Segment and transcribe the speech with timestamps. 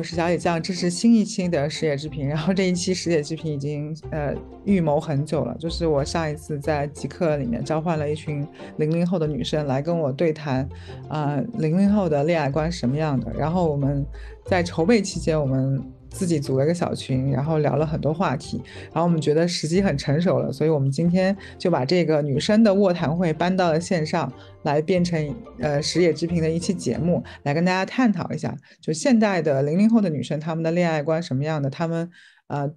[0.00, 2.26] 我是小野酱，这是新一期的食野之平。
[2.26, 4.34] 然后这一期食野之平已经呃
[4.64, 8.48] 预谋很久了，就是我上一次在极客里面召唤了一群
[8.78, 10.66] 零零后的女生来跟我对谈，
[11.06, 13.30] 啊，零零后的恋爱观什么样的？
[13.34, 14.02] 然后我们
[14.46, 15.84] 在筹备期间，我们。
[16.10, 18.60] 自己组了一个小群，然后聊了很多话题，
[18.92, 24.30] 然后我们觉得时机很成熟了，所以我们今天就把这个女生的卧谈会搬到了线上，
[24.64, 32.10] 来变成呃食野之平的一期节目，来跟大家探讨一下，就现代的零零后的女生，她们的恋爱观什么样的，她们
[32.48, 32.70] 呃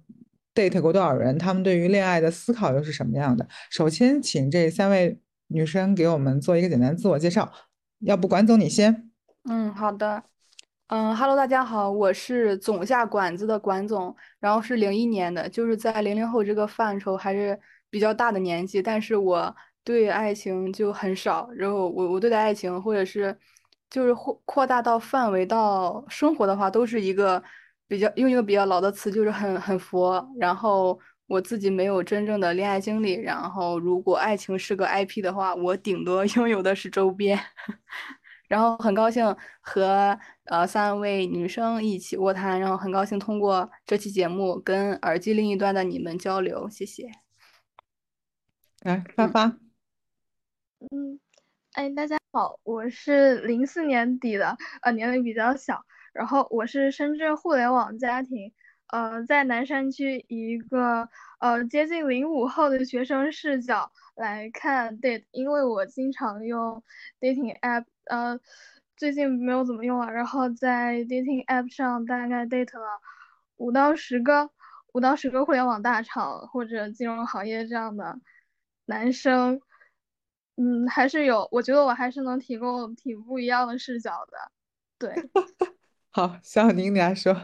[0.54, 3.46] date 过多少人，她们对于恋爱的思考又是什么样的？
[3.70, 7.52] 首先，请这三位女生给我们做一个简单自我介绍，
[8.00, 9.10] 要不管总你先。
[9.48, 10.22] 嗯，好的。
[10.88, 23.36] 嗯哈喽，大家好，我是总下馆子的管总，然后是零一年的，就是在零零后这个范畴还是比较大的年纪，但是我对爱情就很少，然后我我对待爱情或者是
[23.88, 27.42] 就是扩扩大到范围到生活的话，都是一个
[27.88, 37.38] 比较用一个比较老的词，就是很很佛，然后我自己没有真正的恋爱经历，然后如果爱情是个 IP 的话，我顶多 拥有的是周边。
[38.46, 47.10] 然后很高兴和呃三位女生一起卧谈，然后很高兴通过这期节目跟耳机另一端的你们交流，谢谢。
[48.80, 49.56] 来，发发。
[50.90, 51.18] 嗯，
[51.72, 58.52] 哎，大家好，我是零四年底的，呃，年龄比较小，然后我是深圳互联网家庭，
[58.88, 61.08] 呃，在南山区一个
[61.40, 66.82] 呃接近零五后的学生视角来看 date，因为我经常用
[67.18, 67.86] dating app。
[68.04, 68.38] 呃，
[68.96, 70.10] 最近没有怎么用啊。
[70.10, 73.00] 然后在 dating app 上大概 date 了
[73.56, 74.50] 五到十个，
[74.92, 78.18] 五到十个互联网大厂或者金融行业这样的
[78.86, 79.60] 男生。
[80.56, 84.52] 嗯，还是有，我觉得我还是能提供挺不一样的视角的。
[84.98, 85.30] 对，
[86.12, 87.36] 好，小宁你来说。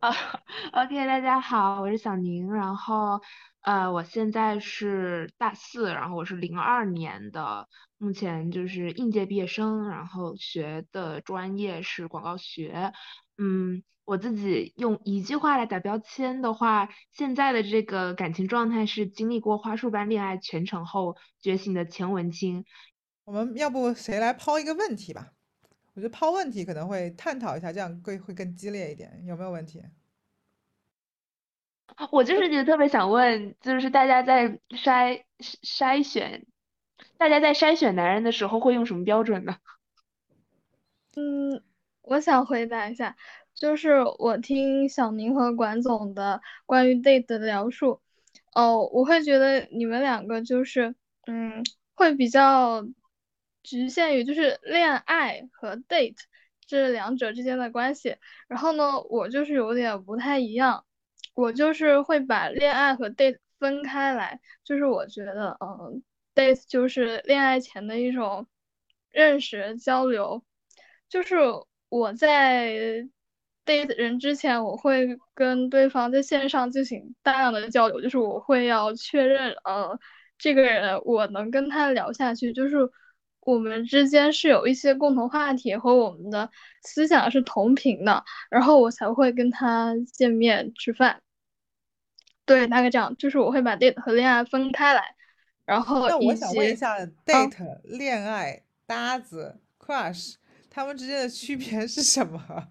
[0.00, 0.10] 啊，
[0.72, 3.20] OK，大家好，我是小宁，然后。
[3.62, 7.68] 呃，我现在是大四，然后我是零二年的，
[7.98, 12.92] 目前就是应届毕业生，然后学的专业是广告学。
[13.36, 22.64] 嗯，我自己用一句话来打标签的话，现在的这个感情状态是经历过花束般恋爱全程后觉醒的前文青。
[23.24, 25.32] 我们要不谁来抛一个问题吧？
[25.98, 29.82] 我觉得抛问题可能会探讨一下，这样会会更激烈一点，有没有问题？
[32.12, 36.46] 我就是觉得特别想问，就是大家在筛筛选，
[37.16, 39.56] 大家在筛选男人的时候会用什么标准呢？
[41.16, 41.64] 嗯，
[42.02, 43.16] 我想回答一下，
[43.52, 48.00] 就是我听小宁和管总的关于 date 的描述，
[48.54, 50.94] 哦，我会觉得你们两个就是，
[51.26, 51.64] 嗯，
[51.96, 52.86] 会比较
[53.62, 56.16] 局限于就是恋爱和 date
[56.66, 58.16] 这两者之间的关系，
[58.48, 60.84] 然后呢，我就是有点不太一样。
[61.34, 66.02] 我就是会把恋爱和 date 分开来，就是我觉得，嗯
[66.34, 68.46] ，date 就是恋爱前的一种
[69.10, 70.44] 认识交流，
[71.08, 71.36] 就是
[71.88, 72.68] 我在
[73.64, 79.96] date 人之前，我会跟对方在线上进行大量的交流，就是我会要确认，呃，
[80.38, 82.76] 这个人我能跟他聊下去，就是
[83.48, 86.50] 我们之间是有一些共同话题和我们的
[86.82, 91.18] 思想是同频的，然后我才会跟他见面吃饭。
[92.44, 95.02] 对，大概这样，就是我会把 date 和恋爱分开来，
[95.64, 100.34] 然后那我想问一下，date、恋爱、搭子、crush，
[100.68, 102.68] 他们之间的区别是什么？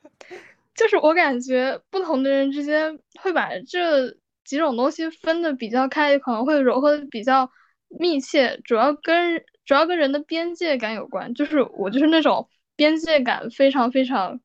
[0.76, 4.10] 就是我感觉不同的人之间会把这
[4.44, 7.50] 几种东西分的比较开，可能会融合的比较
[7.88, 11.34] 密切，主要跟主要跟人的边界感有关。
[11.34, 14.40] 就是我就是那种边界感非常非常。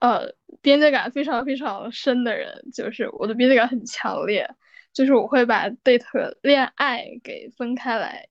[0.00, 0.32] 呃，
[0.62, 4.48] 边界感非常非常深的人，就是我的边界感很强烈，
[4.94, 8.26] 就是我会把 date 恋爱给分开来，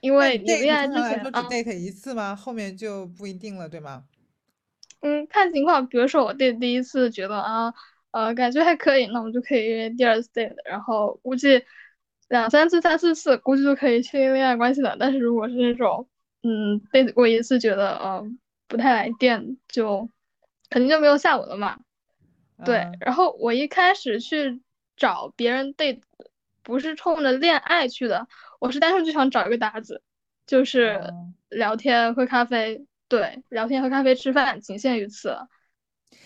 [0.00, 2.34] 因为你恋爱之前只 date 一次吗？
[2.34, 4.06] 后面就不一定了，对吗？
[4.98, 7.72] 嗯，看情况，比如说我 date 第一次觉得啊，
[8.10, 11.64] 呃，感觉还可以，那我们就可以约第二次 date，然后估计
[12.28, 14.96] 两三次、三四次，估计就可以确定恋爱关系了。
[14.98, 16.08] 但是如果是那种，
[16.42, 20.08] 嗯，date 过一次觉得嗯不太来电，就。
[20.70, 21.78] 肯定就没有下文了嘛，
[22.62, 22.86] 对。
[23.00, 24.60] 然后我一开始去
[24.98, 26.02] 找别人 date，
[26.62, 28.28] 不是冲着恋爱去的，
[28.58, 30.02] 我是单纯就想找一个搭子，
[30.46, 31.00] 就是
[31.48, 35.38] 聊天喝咖啡，对，聊天喝咖啡吃饭，仅限于此。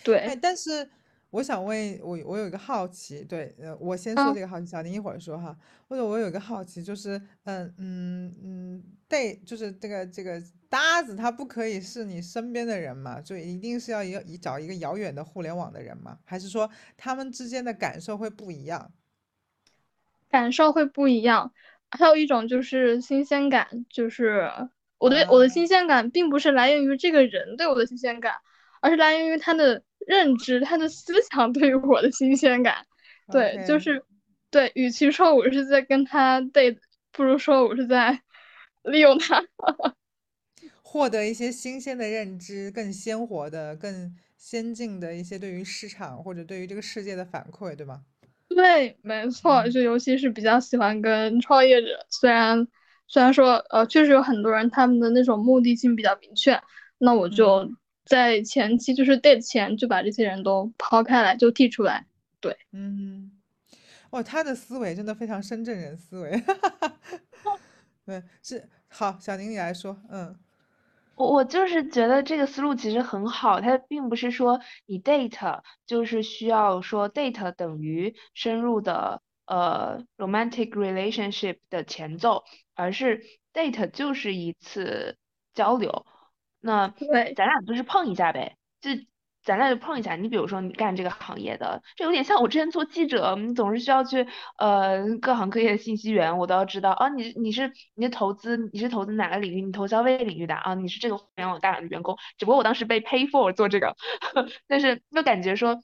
[0.03, 0.37] 对。
[0.43, 0.91] 但是
[1.33, 5.57] 我想问我我有一个好奇，对，呃，我先说嗯这个好奇，小宁一会儿说哈。
[5.89, 13.19] 或者我有一个好奇，就是嗯嗯嗯，对，就是这个这个搭子，他不可以是你身边的人嘛？
[13.19, 16.19] 就一定是要一个找一个遥远的互联网的人吗？
[16.25, 18.93] 还是说他们之间的感受会不一样？
[20.31, 21.53] 感受会不一样。
[21.91, 24.51] 还有一种就是新鲜感，就是
[24.99, 28.37] 我对我的啊新鲜感并不是来源于这个人对我的新鲜感，
[28.81, 32.87] 而是来源于他的认知、他的思想对于我的新鲜感。
[33.31, 34.05] 对，就是
[34.51, 36.79] 对，与其说我是在跟他 date，
[37.13, 38.23] 不如说我是在
[38.83, 39.43] 利用他。
[40.83, 48.05] 获得一些新鲜的认知，更鲜活的、更先进的一些对于市场或者对于这个世界的反馈，对吗？
[48.49, 52.69] 对，没错，嗯就尤其是比较喜欢跟创业者，虽然
[53.07, 56.61] 虽然说呃，确实有很多人他们的那种目的性比较明确，
[56.99, 57.31] 那我嗯。
[57.31, 57.71] 就
[58.05, 62.07] 在前期就是 date 前就把这些人都抛开来，就剔出来。
[62.41, 63.31] 对，嗯，
[64.11, 66.43] 哦，他的思维真的非常深圳人思维，
[68.05, 70.37] 对，是好，小宁你来说，嗯
[71.15, 82.45] 我我就是觉得这个思路其实很好，它并不是说你 date 就是需要说 date 等于深入的呃 romantic relationship 的前奏，
[82.75, 83.23] 而是
[83.53, 85.19] date 就是一次
[85.55, 86.07] 交流。
[86.63, 88.91] 那对，咱俩就是碰一下呗，就
[89.43, 90.15] 咱俩就碰一下。
[90.15, 94.29] 你比如说你干这个行业的，这有点像我之前做记者，你总是需要去
[94.59, 97.09] 呃各行各业的信息源，我都要知道啊。
[97.09, 99.63] 你你是你是投资，你是投资哪个领域？
[99.63, 100.75] 你投消费领域的啊？
[100.75, 103.97] 你是这个互联网大厂的员工，只不过我当时被 pay for 做这个，
[104.69, 105.83] 但是就感觉说，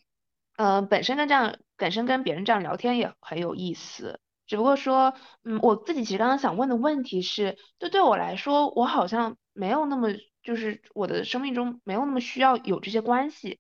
[0.57, 4.21] 呃，本身跟这样本身跟别人这样聊天也很有意思。
[4.47, 5.15] 只不过说，
[5.45, 10.09] 嗯，我自己其实刚刚想问的问题是，就对我来说，我好像没有那么，
[10.43, 13.59] 就是我的生命中没有那么需要有这些关系。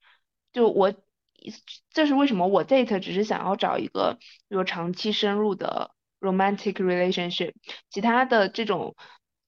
[0.53, 0.95] 就我，
[1.91, 4.17] 这是为什么我 date 只是想要找一个，
[4.49, 5.91] 比如长期深入的
[6.21, 7.53] romantic relationship，
[7.91, 8.95] 其他的这种，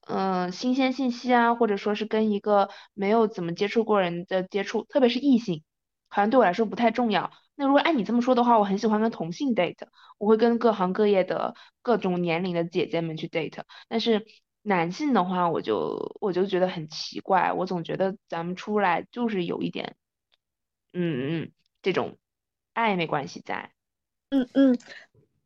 [0.07, 5.63] 嗯、新鲜信息啊，或者说是跟一个没有怎么接触过人的接触，特别是异性，
[6.09, 7.31] 好像对我来说不太重要。
[7.55, 9.87] 那如果按你这么说的话，我很喜欢跟同性 date。
[10.17, 14.25] 我会跟各行各业的各种年龄的姐姐们去 date，但是
[14.63, 19.95] 男性的话，我就我就觉得很奇怪，我总觉得咱们出来就是有一点，
[20.93, 22.17] 嗯嗯，这种
[22.73, 23.71] 暧昧关系在。
[24.29, 24.77] 嗯嗯，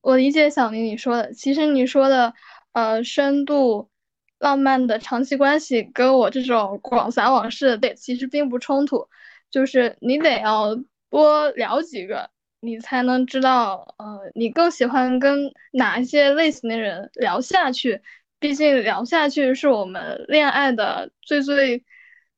[0.02, 1.34] 我理解小林你说的。
[1.34, 2.34] 其实你说的
[2.74, 3.90] 呃深度
[4.38, 9.08] 浪漫的长期关系，跟我这种广撒网式的其实并不冲突，
[9.50, 10.76] 就是你得要
[11.10, 12.30] 多聊几个。
[12.62, 18.02] 你才能知道，呃，你更喜欢跟哪一些类型的人聊下去。
[18.48, 21.84] 毕竟聊下去是我们恋爱的最最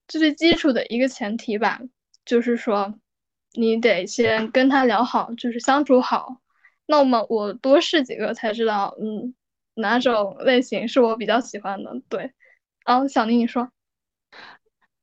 [0.08, 1.82] 最最基础的一个前提吧。
[2.24, 2.94] 就是说，
[3.52, 6.42] 你得先跟他聊好，就是相处好。
[6.86, 9.36] 那么我多试几个才知道，嗯，
[9.74, 11.92] 哪种类型是我比较喜欢的。
[12.08, 12.32] 对，
[12.86, 13.70] 啊，小宁你说，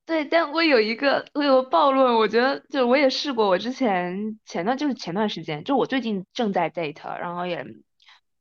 [0.06, 7.62] 对，但我有一个我有个暴论，我觉得就我也试过，我之前前段就是前段时间，就我最近正在 date，然后也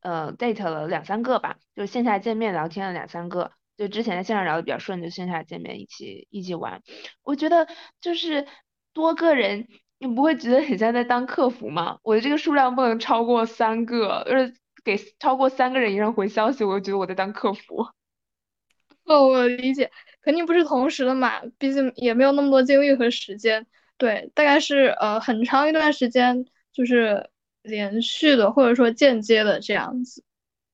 [0.04, 6.80] 呃 date 了两三个吧，就线下见面聊天了两三个，就之前在线上聊的比较顺，就线下见面一起一起玩。
[7.22, 7.66] 我觉得
[8.00, 8.46] 就是
[8.92, 9.66] 多个人，
[9.98, 11.98] 你不会觉得很像在当客服吗？
[12.02, 14.54] 我的这个数量不能超过三个，就是
[14.84, 17.86] 给超过三个人以上回消息，我就觉得我在当客服。
[19.04, 19.90] 哦，我理解，
[20.22, 23.66] 肯定不是同时的嘛，毕竟也没有那么多精力和时间。
[23.98, 27.30] 对，大概是呃很长一段时间，就是
[27.64, 30.22] 连续的或者说间接的这样子。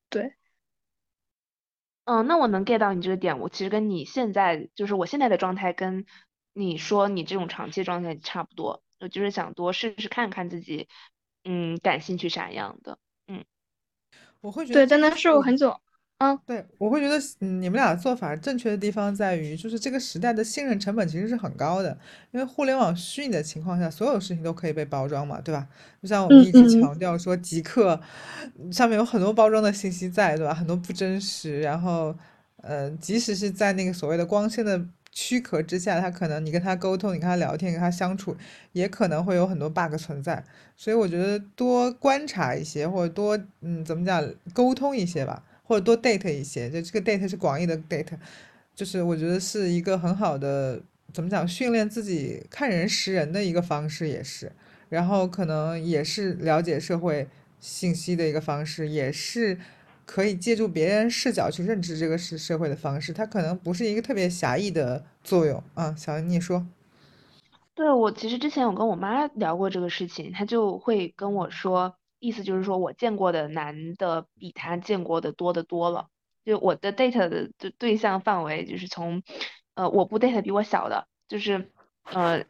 [0.09, 0.33] 对。
[2.05, 3.39] 嗯，那我能 get 到你这个点。
[3.39, 6.05] 我其实跟你现在就是我现在的状态，跟
[6.53, 8.83] 你说你这种长期状态差不多。
[8.99, 10.87] 我就是想多试试看看自己，
[11.43, 12.99] 嗯，感兴趣啥样的。
[13.27, 13.45] 嗯，
[14.41, 15.79] 我会觉得对，这个但那是我很久，
[16.21, 21.97] 嗯，对，我会觉得嗯你们俩做法正确的地方在于，就是这个时代的信任成本其实是很高的，
[22.29, 25.67] 因为互联网虚拟的情况下，所有事情都可以被包装嘛，对吧？
[25.99, 27.99] 就像我们一直强调说，极客
[28.71, 30.53] 上面有很多包装的信息在，对吧？
[30.53, 32.15] 很多不真实，然后
[32.57, 34.79] 呃，即使是在那个所谓的光鲜的
[35.11, 38.37] 躯壳之下，他可能你跟他沟通，你跟他聊天，跟他相处，
[38.73, 40.43] 也可能会有很多 bug 存在。
[40.77, 44.23] 所以我觉得多观察一些，或者多嗯怎么讲
[44.53, 46.69] 沟通一些吧，或者多 date 一些。
[46.69, 48.11] 就这个 date 是广义的 date，
[48.75, 50.81] 就是我觉得是一个很好的
[51.13, 54.51] 怎么讲训练自己看人识人的一个方式，也是。
[54.89, 57.25] 然后可能也是了解社会
[57.61, 59.57] 信息的一个方式，也是
[60.05, 63.13] 可以借助别人视角去认知这个是社会的方式。
[63.13, 65.95] 它可能不是一个特别狭义的作用啊。
[65.95, 66.67] 小恩，你说。
[67.73, 76.07] 对，我其实之前有跟我妈聊过这个事情，她就会跟我说，意思就是说我见过的男的比他见过的多得多了。
[76.45, 79.21] 就我的 date 的对对象范围就是从，
[79.73, 81.69] 呃，我不 date 比我小的，就是
[82.03, 82.45] 呃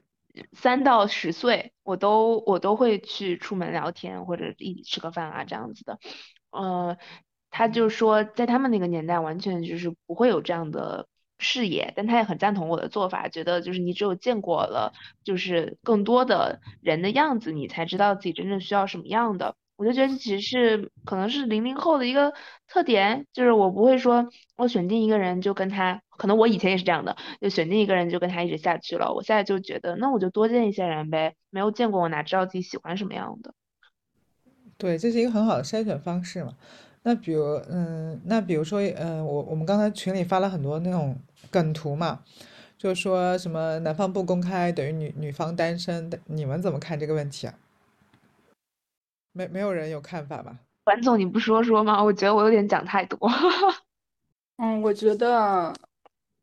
[0.54, 5.98] 三到十岁，我都我都会去出门聊天或者一起吃个饭啊这样子的。
[6.52, 6.98] 呃，
[7.50, 11.08] 他就说在他们那个年代完全就是不会有这样的。
[11.44, 19.56] 视野，但他也很赞同我的做法，觉得就是你只有见过了，就是更多的人的样子，你才知道自己真正需要什么样的。
[19.82, 22.32] 我就觉得这其实是可能是零零后的一个
[22.68, 29.12] 特点，就是我不会说我选定一个人就跟他，可能我以前也是这样的，就选定一个人就跟他一直下去了。
[29.12, 33.56] 我现在就觉得，那我就多见一些人呗，没有见过我哪知道自己喜欢什么样的？
[34.78, 36.56] 对，这是一个很好的筛选方式嘛。
[37.02, 41.18] 那比如，嗯，那比如说，嗯，我我们刚才群里发了很多那种
[41.50, 42.20] 梗图嘛，
[42.78, 47.56] 就是说什么男方不公开等于女女方单身，你们怎么看这个问题啊？
[49.32, 50.60] 没没有人有看法吧？
[50.84, 52.04] 管总，你不说说吗？
[52.04, 53.18] 我觉得我有点讲太多。
[54.58, 55.74] 嗯，我觉得，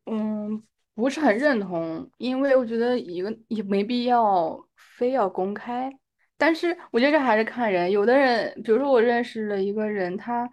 [0.07, 0.63] 嗯，
[0.95, 5.93] 不是很认同，因为我觉得一个也没必要非要公开。
[6.37, 10.49] 但是我觉得这还是看人，有的人，比如说我认识了一个人，他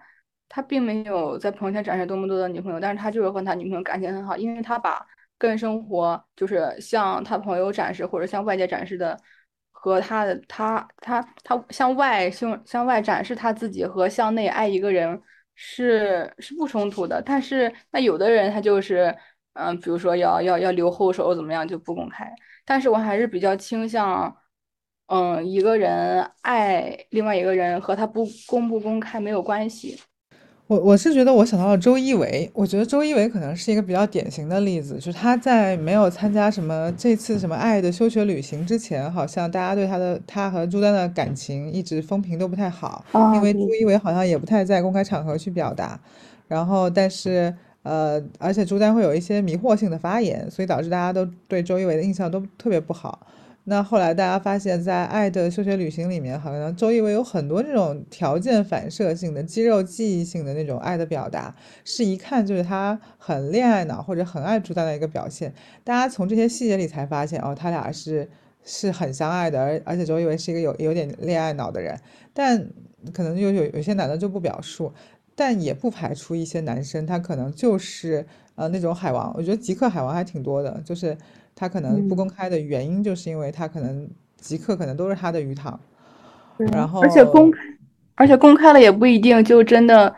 [0.50, 5.06] 他并没有在朋友圈展示多么多的女朋友，但是他就是和他女朋友感情很好，因为他把
[5.38, 9.20] 个人生活就是向他朋友展示或者向外界展示的。
[9.86, 15.22] 和他的他他他向外向向外展示他自己和向内爱一个人
[15.54, 19.16] 是是不冲突的，但是那有的人他就是
[19.54, 22.34] 嗯，比如说要要要留后手怎么样就不公开，
[22.66, 24.36] 但是我还是比较倾向
[25.06, 30.02] 嗯一个人爱另外一个人和他不公不公开没有关系。
[30.68, 43.06] 我我是觉得，我想到了周一围，我觉得周一围可能是一个比较典型的例子，就是他在没有参加什么这次什么爱的休学旅行之前，好像大家对他的他和朱丹的感情一直风评都不太好，
[43.36, 46.00] 因为周一围好像也不太在公开场合去表达，
[46.48, 47.54] 然后但是
[47.84, 53.28] 呃，而且朱丹会有一些迷惑性的发言，所以导致大家都对周一围的印象都特别不好。
[53.68, 65.52] 那后来大家发现，在《爱的休学旅行》里面，好像周一围有很多这种条件反射性的、肌肉记忆性的那种爱的表达，是一看就是他很恋爱脑或者很爱朱丹的一个表现。
[65.84, 68.30] 大家从这些细节里才发现，哦，他俩是
[68.64, 72.00] 是很相爱的，而而且周一围是一个有有点恋爱脑的人。
[72.36, 72.70] 但
[73.12, 74.94] 可能就有有些男的就不表述，
[75.36, 79.34] 但也不排除一些男生他可能就是呃那种海王。
[79.36, 81.18] 我觉得极客海王还挺多的，就是。
[81.56, 85.80] 他可能不公开的原因，就是因为他可能即刻可能都是他的鱼塘，
[86.58, 87.60] 然后而且公开，
[88.16, 90.14] 而且公开了也不一定就真的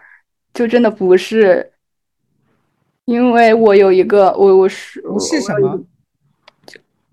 [0.52, 1.74] 就真的不是，
[3.06, 5.80] 因为我有一个我我是是什么？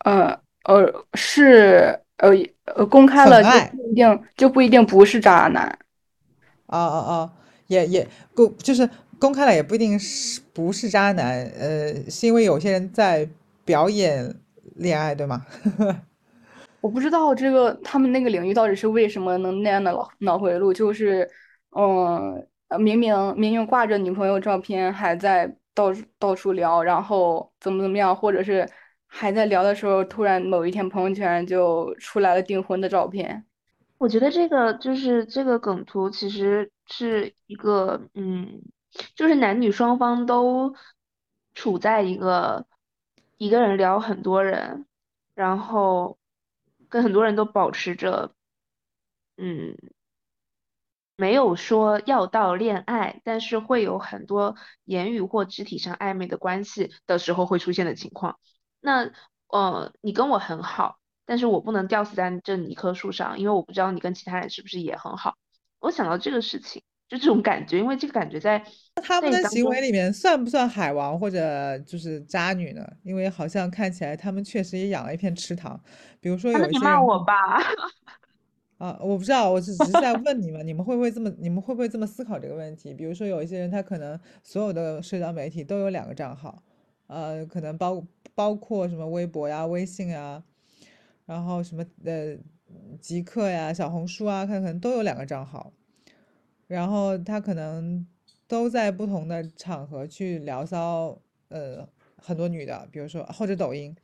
[0.07, 2.31] 呃呃是呃
[2.75, 5.78] 呃公开了就不一定就不一定不是渣男，
[6.69, 7.33] 啊啊啊
[7.66, 8.88] 也也公就是
[9.19, 13.28] 公开了也不一定是不是渣男，呃是因为有些人在。
[13.64, 14.35] 表演
[14.76, 15.44] 恋爱对吗？
[16.80, 21.26] 我不知道这个他们那个领域到底是为什么能那样的脑脑回路，就是，
[21.71, 22.47] 嗯，
[22.78, 28.68] 明明明明挂着女朋友照片还在到到处聊，然后怎么怎么样，或者是
[29.06, 33.47] 还在聊的时候，突然某一天朋友圈就出来了订婚的照片。
[33.97, 38.61] 我觉得这个就是这个梗图其实是一个，嗯，
[39.14, 40.75] 就是男女双方都
[41.54, 42.66] 处在一个。
[43.37, 44.87] 一个人聊很多人，
[45.35, 46.19] 然后
[46.88, 48.35] 跟很多人都保持着，
[49.37, 49.76] 嗯，
[51.17, 58.38] 没有说要到恋爱，但是会有很多言语或肢体上暧昧的关系的时候会出现的情况。
[58.81, 59.11] 那，
[59.49, 65.37] 呃，你跟我很好，但是我不能吊死在这一棵树上，因为我不知道你跟其他人是不是也很好。
[65.81, 66.83] 我想到这个事情。
[67.14, 68.61] 就这种感觉，因为这个感觉在
[68.97, 72.85] 他们的行为里面算不算海王或者就是渣女呢？
[73.04, 75.80] 因为好像看起来他们确实也养了一片池塘，
[76.21, 77.35] 比如说有一些你骂我吧？
[78.78, 82.92] 啊，我不知道，我只只是在问你们，你们会不会这么，你们会不会这么思考这个问题？
[82.92, 86.61] 比如说有一些人，他可能所有的社交媒体都有两个账号，
[87.06, 88.04] 呃，可能包
[88.35, 90.42] 包括什么微博呀、微信呀，
[91.25, 92.37] 然后什么呃
[93.00, 95.73] 极客呀、小红书啊，看可能都有两个账号。
[96.75, 98.04] 然后他可能
[98.49, 101.16] 都在不同的场合去聊骚，
[101.49, 103.95] 呃，很多女的，比如说或者抖音，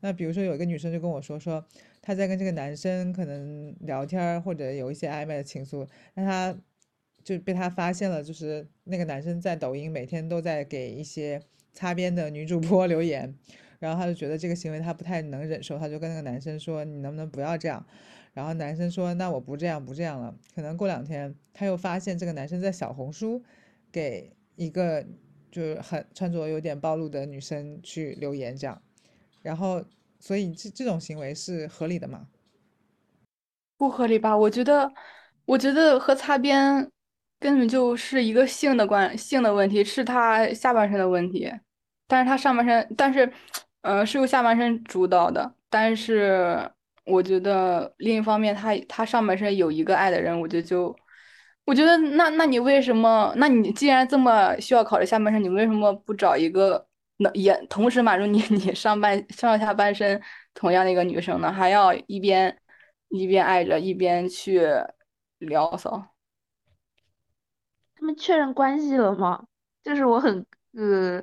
[0.00, 1.66] 那比如说有一个女生就跟我说说，
[2.00, 6.56] 她在跟这个男生可能聊天或者有一些暧昧的情愫，那她
[7.24, 11.40] 就被他发现了，就是那个男生在抖音每天都在给一些
[11.72, 13.34] 擦边的女主播 留言，
[13.78, 17.84] 然后他就觉得这个行为他不太能忍受，他就跟那个男生说：“你能不能不要这样？”
[18.32, 23.42] 然后男生说：“那我不这样，不这样了。”可能过两天他又发现这个男生在小红书
[23.90, 25.04] 给一个
[25.50, 28.80] 就是很穿着有点暴露的女生去留言，这样，
[29.42, 29.84] 然后
[30.18, 32.28] 所以这这种行为是合理的吗？
[33.76, 34.36] 不合理吧？
[34.36, 34.90] 我觉得，
[35.44, 36.88] 我觉得和擦边
[37.40, 41.52] 根本就是一个性的关性的问题，是他下半身的问题，
[42.06, 43.30] 但是他上半身，但是，
[43.80, 46.70] 呃，是由下半身主导的，但是
[47.04, 50.94] 我觉得另一方面，他他上半身有一个爱的人，我觉得就，
[51.64, 53.32] 我觉得那那你为什么？
[53.36, 56.86] 那你既然这么需要考虑下半身，你为什么不找一个
[57.18, 60.20] 能也同时满足你 你上半上下半身
[60.54, 61.52] 同样的一个女生呢？
[61.52, 62.56] 还要一边。
[63.14, 64.62] 一边爱着，一边去
[65.36, 66.02] 聊骚。
[67.94, 69.44] 他们确认关系了吗？
[69.82, 71.22] 就是我很呃，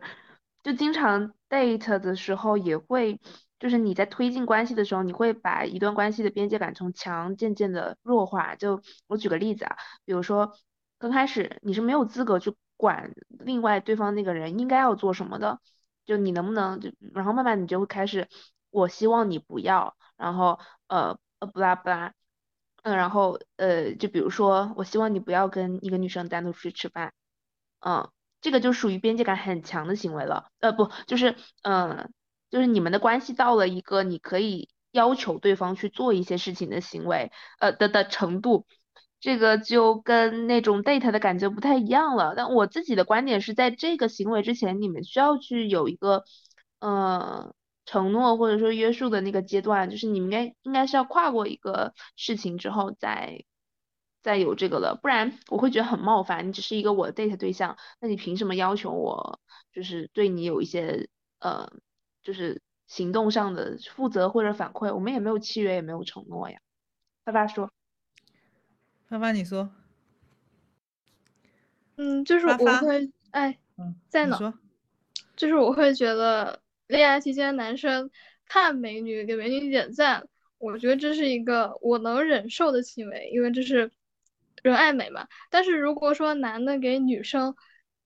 [0.61, 3.19] 就经常 date 的时候也会，
[3.59, 8.55] 就是你在推进关系的时候，你会把一段关系的边界感从强渐渐的弱化。
[8.55, 9.75] 就我举个例子啊，
[10.05, 10.55] 比如说
[10.97, 15.59] 刚开始你是没有资格去管另外对方那个人应该要做什么的，
[16.05, 18.27] 就你能不能就，然后慢慢你就会开始，
[18.71, 21.17] 我希望你不要，然后呃。
[21.41, 22.13] 呃，不拉不拉，
[22.83, 27.13] 嗯，然后呃，就比如说，我希望你不要跟一个女生单独出去吃饭，
[27.79, 28.09] 嗯，
[28.41, 32.11] 这个就属于边界感很强的行为了，呃，不，就是，嗯，
[32.49, 38.65] 就是你们的关系到了一个你可以要求对方去做一些事情的行为，呃的的程度，
[39.19, 42.33] 这个就跟那种 date 的感觉不太一样了。
[42.35, 46.23] 但我自己的观点是在这个行为之前，你们需要去有一个，
[46.79, 47.53] 嗯。
[47.85, 53.45] 承诺或者说约束的那个阶段，就是你们应该应该是要跨过一个事情之后再
[54.21, 56.47] 再有这个了，不然我会觉得很冒犯。
[56.47, 59.39] 你只是一个我 date 对象，那你凭什么要求我
[59.73, 61.71] 就是对你有一些呃
[62.29, 64.93] 就是行动上的负责或者反馈？
[64.93, 66.59] 我们也没有契约，也没有承诺呀。
[67.23, 67.71] 爸爸说，
[69.07, 69.71] 爸爸你说，
[71.95, 73.57] 嗯，就是我会哎，
[74.09, 74.37] 在哪？
[75.35, 76.61] 就是我会觉得。
[76.87, 78.09] 恋爱期间，男生
[78.47, 83.91] 看美女给美女点赞，我觉得这是一个我能忍受的行为，因为这是
[84.63, 85.27] 人爱美嘛。
[85.51, 87.55] 但是如果说男的给女生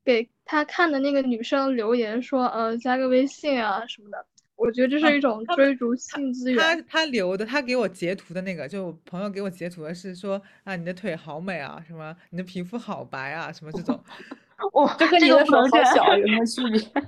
[0.03, 4.25] 给他看的那个女生留言说，呃，加个微信啊什么的，
[4.55, 6.61] 我觉得这是一种追逐性资源。
[6.61, 14.01] 他他留的，他给我截图的那个，就朋友给我截图的是说啊，你的腿好美啊，什么你的皮肤好白啊，什么这种。
[14.73, 17.03] 哇，这跟你的手好小有什么区别？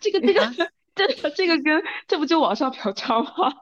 [0.00, 0.70] 这 个这个。
[0.96, 3.52] 这 这个跟这不就网上嫖娼吗？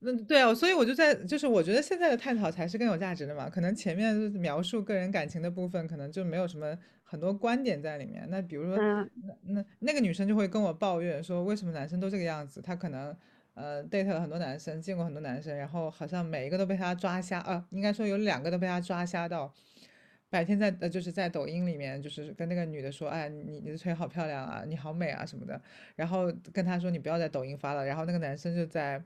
[0.00, 3.50] 嗯，对啊，所以我就在，就是我觉得现在的探讨才是更有价值的嘛。
[3.50, 6.74] 可能前面描述个人感情的部分，可能就没有什么
[7.14, 8.26] 很多观点在里面。
[8.28, 9.08] 那比如说，那
[9.42, 12.60] 那那个女生就会跟我抱怨说，为什么男生都这个样子？
[12.60, 13.16] 她可能
[13.54, 19.54] 呃 date 了很多男生，见过很多男生，然后好像每一个都被他抓瞎啊，应该说有两个都被他抓瞎到。
[20.28, 25.62] 白天在呃就是在抖音里面，就是跟那个女的说，哎，你你的腿好漂亮啊，你好美啊什么的，
[25.94, 29.00] 然后跟她说你不要在抖音发了，然后那个男生就在，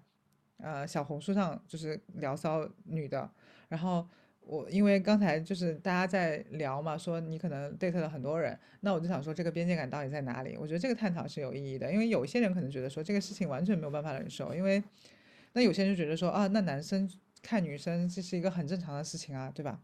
[0.56, 3.30] 呃小红书上就是聊骚女的，
[3.68, 4.08] 然后
[4.48, 10.56] 我因为刚才就是大家在聊嘛，说你可能 date 了很多人，那我就想说这个边界感到底在哪里？
[10.58, 14.82] 我觉得这个探讨是有意义的，因为有一些人可能觉得说这个事情完全没有办法忍受，因为
[15.52, 17.06] 那有些人就觉得说啊，那男生
[17.42, 19.78] 看女生这是一个很正常的事情啊，对吧？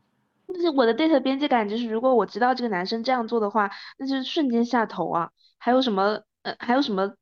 [0.48, 5.30] 就是我的 date 边界感，就是如果我知道这个男生这样做的话，那就是瞬间下头啊！
[5.58, 7.14] 还有什么呃，还有什么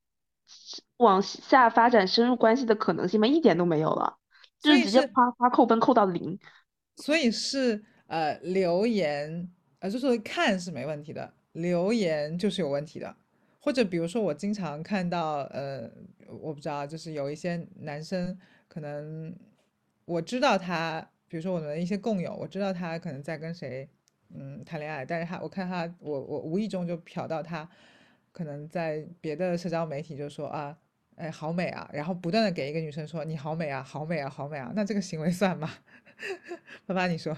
[0.99, 3.27] 往下发展深入关系的可能性吗？
[3.27, 4.17] 一点都没有了，
[4.61, 6.39] 就是直接啪啪扣分扣到零。
[6.97, 9.51] 所以是呃留言
[9.81, 13.17] 呃，就是看是没问题的，留言就是有问题的。
[13.61, 15.91] 或者比如说我经常看到呃，
[16.27, 19.35] 我不知道，就是有一些男生可能
[20.05, 21.09] 我知道他。
[21.29, 23.89] 比如说我们的一些共友，我知道他可能在跟谁，
[24.35, 27.67] 嗯，谈恋爱，但是他我看他，我我无意中就瞟到他，
[28.33, 30.77] 可能在别的社交媒体就说啊，
[31.15, 35.71] 哎，好美啊，然后不断的给一个女生说你好美啊，好美啊，好美啊，那这个行为算吗？
[36.87, 37.37] 爸爸你说？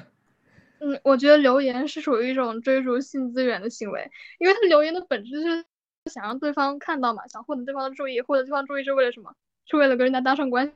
[0.80, 5.64] 嗯，我觉得留言是属于一种追逐性资源的行为，因为他留言的本质是
[6.10, 9.34] 想让对方看到嘛，想获得对方的注意，获得对方注意是为了什么？
[9.66, 10.72] 是为了跟人家搭上关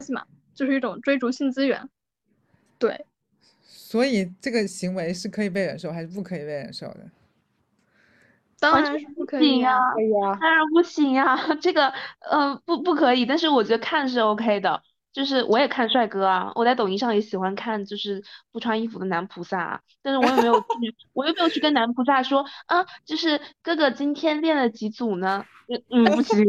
[0.00, 1.88] 系嘛，就是一种追逐性资源。
[2.78, 3.04] 对，
[3.62, 7.10] 所以这个行为是可以被忍受还是不可以被忍受的？
[8.58, 9.78] 当然是不可以呀，
[10.40, 11.36] 当然不行呀。
[11.60, 11.88] 这个
[12.20, 14.82] 呃不不可以，但是我觉得看是 OK 的。
[15.12, 20.66] 就是我也看帅哥啊，我在抖音上也喜欢看，就是不穿衣服的男菩萨，啊但是我也没有去，
[21.12, 25.44] 我又没有去跟男菩萨说啊，就是哥哥今天练了几组呢？
[25.68, 26.44] 嗯嗯，不行。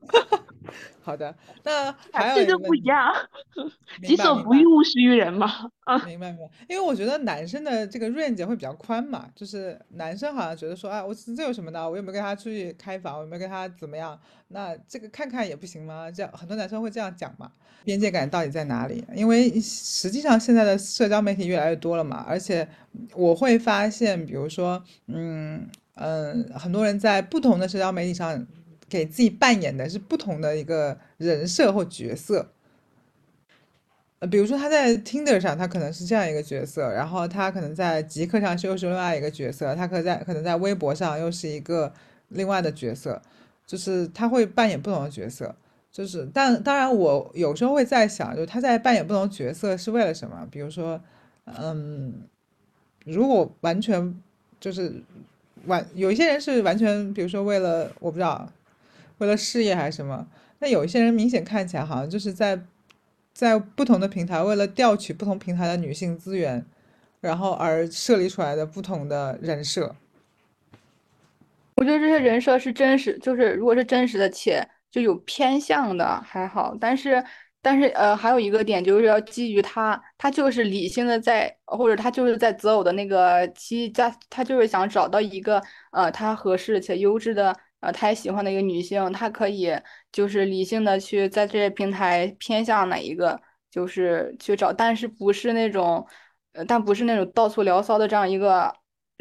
[1.02, 1.34] 好的，
[1.64, 3.10] 那还有一这就不一样，
[4.02, 5.50] 己所不欲，勿施于人嘛。
[5.84, 11.88] 啊，明白明白，因为我觉得男生的这个 range 会比较宽嘛，就是男生好像觉得说，啊，我这这有什么的？
[11.90, 14.16] 我又没跟他出去开房，我又没跟他怎么样，
[14.48, 16.10] 那这个看看也不行吗？
[16.10, 17.50] 这样很多男生会这样讲嘛，
[17.82, 19.02] 边界感到底在哪里？
[19.14, 22.68] 因为实际上现在的社交媒体越来越多了嘛，而且
[23.14, 28.46] 我会发现，比如说，嗯嗯，很多人在不同的社交媒体上
[28.90, 32.50] 给自己扮演的是不同的一个人设或角色。
[34.18, 41.90] 呃，比如说他在 Tinder 上，他可能是这样一个角色，然后他可能在极客上是又是另外一个角色，他可在可能在微博上又是一个
[42.28, 43.22] 另外的角色，
[43.66, 45.54] 就是他会扮演不同的角色，
[45.90, 50.46] 就是但当然我有时候会在想，就是他在扮演不同角色是为了什么？
[50.50, 51.00] 比如说，
[51.46, 52.12] 嗯，
[53.06, 54.14] 如果完全
[54.60, 55.02] 就是
[55.64, 58.52] 完，有一些人是完全，比如说为了我不知道，
[59.20, 60.26] 为了事业还是什么，
[60.58, 62.60] 那有一些人明显看起来好像就是在
[63.32, 66.66] 在不同的平台，为了调取不同平台的女性资源，
[67.20, 69.94] 然后而设立出来的不同的人设。
[71.76, 77.24] 我觉得这些人设是真实，就是如果是真实的且就有偏向的还好，但是
[77.62, 89.70] 但是呃还有一个点就是要基于他他就是理性的在或者他就是在择偶的那个期家他就是想找到一个呃他合适且优质的呃他也喜欢的一个女性，他可以
[90.12, 93.40] 就是理性的去在这些平台偏向哪一个
[93.70, 96.06] 就是去找，但是不是那种
[96.52, 98.74] 呃但不是那种到处聊骚的这样一个。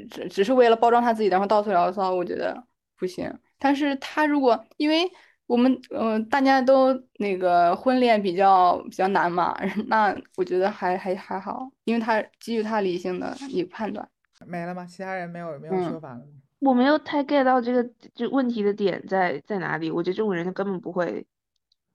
[0.10, 2.63] 只只是为了包装他自己，然后到处聊骚，我觉得
[2.98, 3.30] 不行。
[3.58, 5.12] 但是他如果因为
[5.45, 9.54] 我们嗯、呃大家都那个婚恋比较比较难嘛，
[9.88, 14.08] 那我觉得还还还好，因为他基于他理性的一个判断。
[14.48, 14.86] 没了吗？
[14.86, 21.26] 其他人没有没有嗯说法了吗我没有太 get 到这个就问题的点在在哪里，我觉得这种人根本不会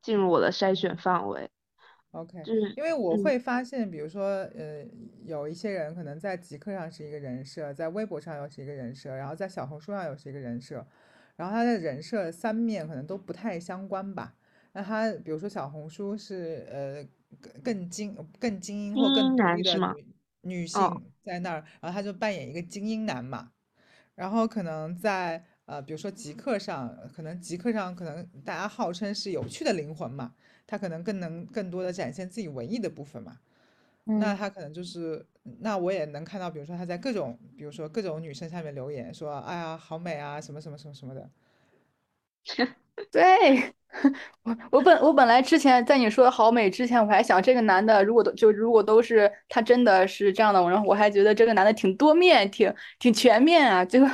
[0.00, 1.50] 进入我的筛选范围。
[2.12, 4.24] ？OK，就是因为我嗯会发现，比如说，
[4.54, 4.84] 呃，
[5.26, 10.86] 有一些人可能在极客上是一个人设，在微博上又是一个人设，然后在小红书上又是一个人设，
[11.36, 14.34] 然后他的人设三面可能都不太相关吧。
[14.72, 17.04] 那他比如说小红书是呃
[17.40, 19.78] 更更精更精英或更独立的
[20.42, 20.88] 女性
[21.24, 23.52] 在那儿，然后他就扮演一个精英男嘛。
[24.14, 30.34] 然后可能在呃，比如说极客上，可能极客上可能大家号称是有趣的灵魂嘛，
[30.66, 33.38] 他可能更能更多的展现自己文艺的部分嘛。
[34.16, 35.26] 那嗯，他可能就是，
[35.60, 41.30] 那我也能看到，比如说他在各种，比如说各种女生下面留言说，哎呀，好美啊，什么什么什么什么的。
[43.14, 43.22] 对，
[44.42, 53.84] 我我本我本来之前在你说的好美之前，我还想这个男的如果都就如果都是他真的是这样的，然后我还觉得这个男的挺多面，挺挺全面啊。
[53.84, 54.08] 结果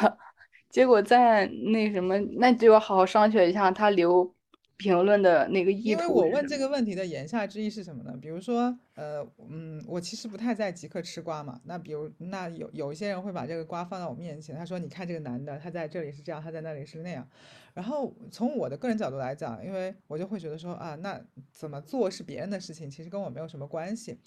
[0.69, 4.35] 结果在那什么，那就要好好商榷一下他留
[4.81, 6.07] 评论的那个意因为。
[6.07, 8.19] 我问这个问题的言下之意是什么呢？
[8.19, 11.61] 比如说，呃，嗯，我其实不太在极客吃瓜嘛。
[11.65, 17.29] 那比如，那有有一些人会把这个瓜放到我面前，他说：“你看这个男的，他在这里是这样，他在那里是那样。”
[17.75, 21.21] 然后从我的个人角度来讲，因为我就会觉得说啊，那
[21.53, 24.19] 怎么做是别人的事情，其实跟我没有什么关系。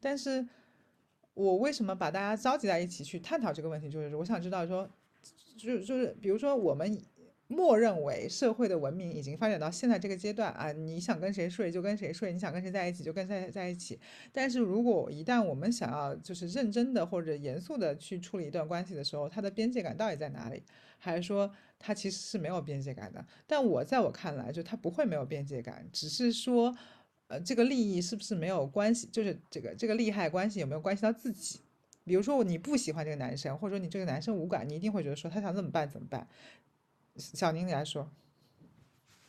[0.00, 0.44] 但是
[1.34, 4.90] 我为什么把大家召集在一起去探讨这个问题，就是我想知道说，
[5.56, 7.00] 就就是比如说我们
[7.50, 13.98] 默认为社会的文明已经发展到现在这个阶段啊，你想跟谁睡就跟谁睡，你想跟谁在一起就跟谁在一起。
[14.30, 20.62] 但是如果一旦我们想要就是认真的或者严肃的去处理一段关系的时候，它的边界感到底在哪里？
[20.96, 23.26] 还是说它其实是没有边界感的？
[23.48, 26.72] 但我在我看来，就它不会没有边界感，只是说，
[27.26, 29.08] 呃，这个利益是不是没有关系？
[29.10, 31.58] 就是这个这个利害关系有没有关系到自己？
[32.04, 36.26] 比如说你不喜欢这个男生，或者说你这个男生无感，你一定会觉得说他想怎么办怎么办。
[37.20, 38.10] 小宁你来说，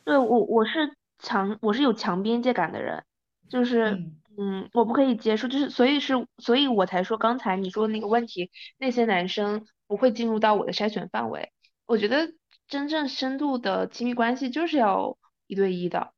[0.04, 3.04] 对，我我是强，我是有强边界感的人，
[3.48, 11.52] 就是嗯嗯，我不可以接受，就是所以是，所以我才说刚才你说的那个问题，那些男生不会进入到我的筛选范围。
[11.86, 12.32] 我觉得
[12.66, 16.12] 真正深度的亲密关系就是要一对一的，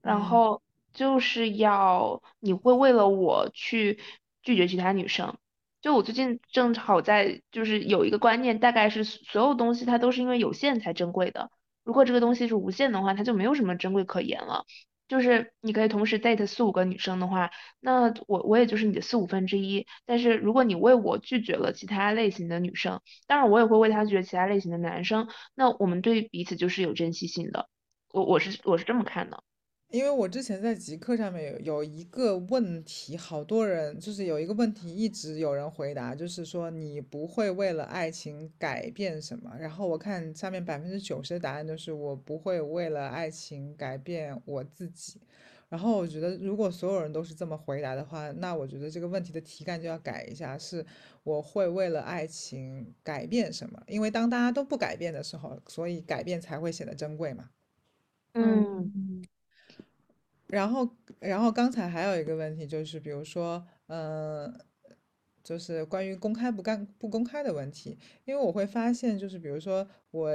[0.00, 0.62] 然嗯后
[0.92, 4.00] 就是要你会为了我去
[4.42, 5.36] 拒绝其他女生。
[5.80, 11.50] 就我最近正好在就是有一个观念，大概是所有东西它都是因为有限才珍贵的。
[11.84, 14.64] 如果这个东西是无限的话，它就没有什么珍贵可言了。
[15.06, 19.86] 就是你可以同时 date 四五个女生的话，那我我也就是你的四五分之一。
[20.04, 27.70] 但是如果你为我拒绝了其他类型的女生，当然我也会为他拒绝其他类型的男生，那我们对彼此就是有珍惜性的。
[28.12, 29.42] 我我是我是这么看的。
[29.90, 39.50] 因为我之前在极客上面有有一个问题，好多人就是有一个问题一直有人回答，就是说你不会为了爱情改变什么。
[39.58, 45.20] 然后我看下面百分之九十的答案都是我不会为了爱情改变我自己。
[45.70, 50.84] 然后我觉得如果所有人都是这么回答的话，那我觉得这个问题的题干就要改一下，是
[51.22, 53.82] 我会为了爱情改变什么？
[53.86, 57.48] 因为当大家都不改变的时候，所以改变才会显得珍贵嘛。
[58.34, 59.17] 嗯嗯
[60.48, 60.88] 然后，
[61.20, 64.52] 然后刚才还有一个问题就是，比如说，嗯、
[65.44, 70.30] 就是关于公开不干不公开的问题，因为我会发现，就是比如说我，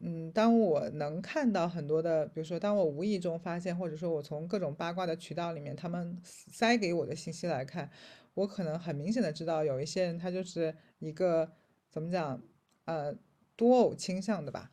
[0.00, 7.90] 嗯，当我能看到很多的，比如说当我无意中发现，或者说我从各种八卦的渠道里面他们塞给我的信息来看，
[8.34, 11.50] 我可能很明显的知道有一些人他就是一个
[11.90, 12.42] 怎么讲，
[12.86, 13.14] 呃，
[13.54, 14.70] 多偶倾向的吧。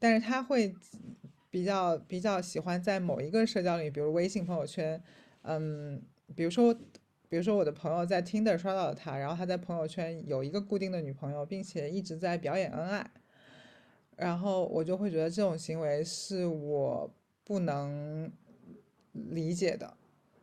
[0.00, 0.74] 但是他会
[1.50, 5.02] 比较比较喜欢在某一个社交里，比如微信朋友圈，
[5.42, 6.02] 嗯，
[6.34, 6.74] 比如说，
[7.28, 13.10] 比如说我的朋友在 Tinder 刷到了他，然后他在朋友圈有一个固定的女朋友，并且一直在表演恩爱，
[14.16, 18.30] 然后我就会觉得这种行为是我不能
[19.12, 19.94] 理解的。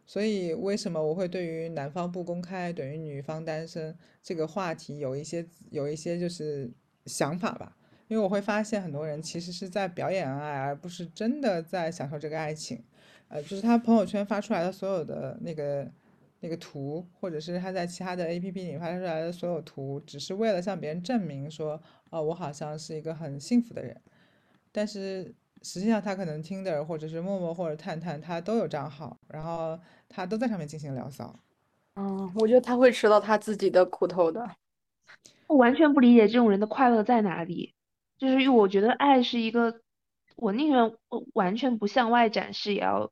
[0.08, 6.72] 所以为什么我会对于男方不公开，等于女方单身这个话题有一些有一些就是
[7.08, 7.76] 想法吧？
[8.08, 12.84] 因为我会发现很多人其实是在表演恩爱，而不是真的在享受这个爱情。
[13.28, 15.92] 呃，就是他朋友圈发出来的所有的那个
[16.42, 24.00] 那个图，或者是他在其他的 APP 里发出来的所有图，只是为了向别人证明说，哦，我好像是一个很幸福的人。
[24.72, 31.40] 但是实际上他可能 Tinder 或者是陌陌或者探探，他都有账号，然后他都在上面进行聊骚。
[31.96, 34.48] 嗯，我觉得他会吃到他自己的苦头的。
[35.48, 37.75] 我完全不理解这种人的快乐在哪里。
[38.18, 39.82] 就是因为我觉得爱是一个，
[40.36, 43.12] 我宁愿我完全不向外展示，也要，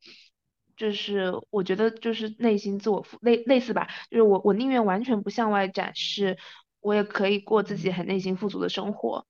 [0.76, 6.38] 就是我觉得就是内心自我富类类似吧，就是我我宁愿完全不向外展示，
[6.80, 9.26] 我也可以过自己很内心富足的生活。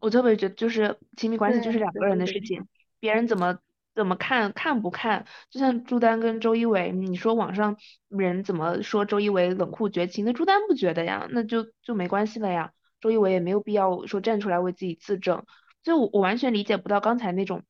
[0.00, 2.66] 我特别觉得就是亲密关系就是两个人的事情，
[3.00, 3.58] 别人怎么
[3.94, 7.76] 怎么看看不看，就像朱丹跟周一围，你说网上
[8.08, 12.72] 人怎么说周一围冷酷绝情，那朱丹不觉得呀，那就就没关系了呀。
[13.00, 15.44] 周一围也没有必要说站出来为自己自证，
[15.82, 17.62] 所以我我完全理解不到刚才那种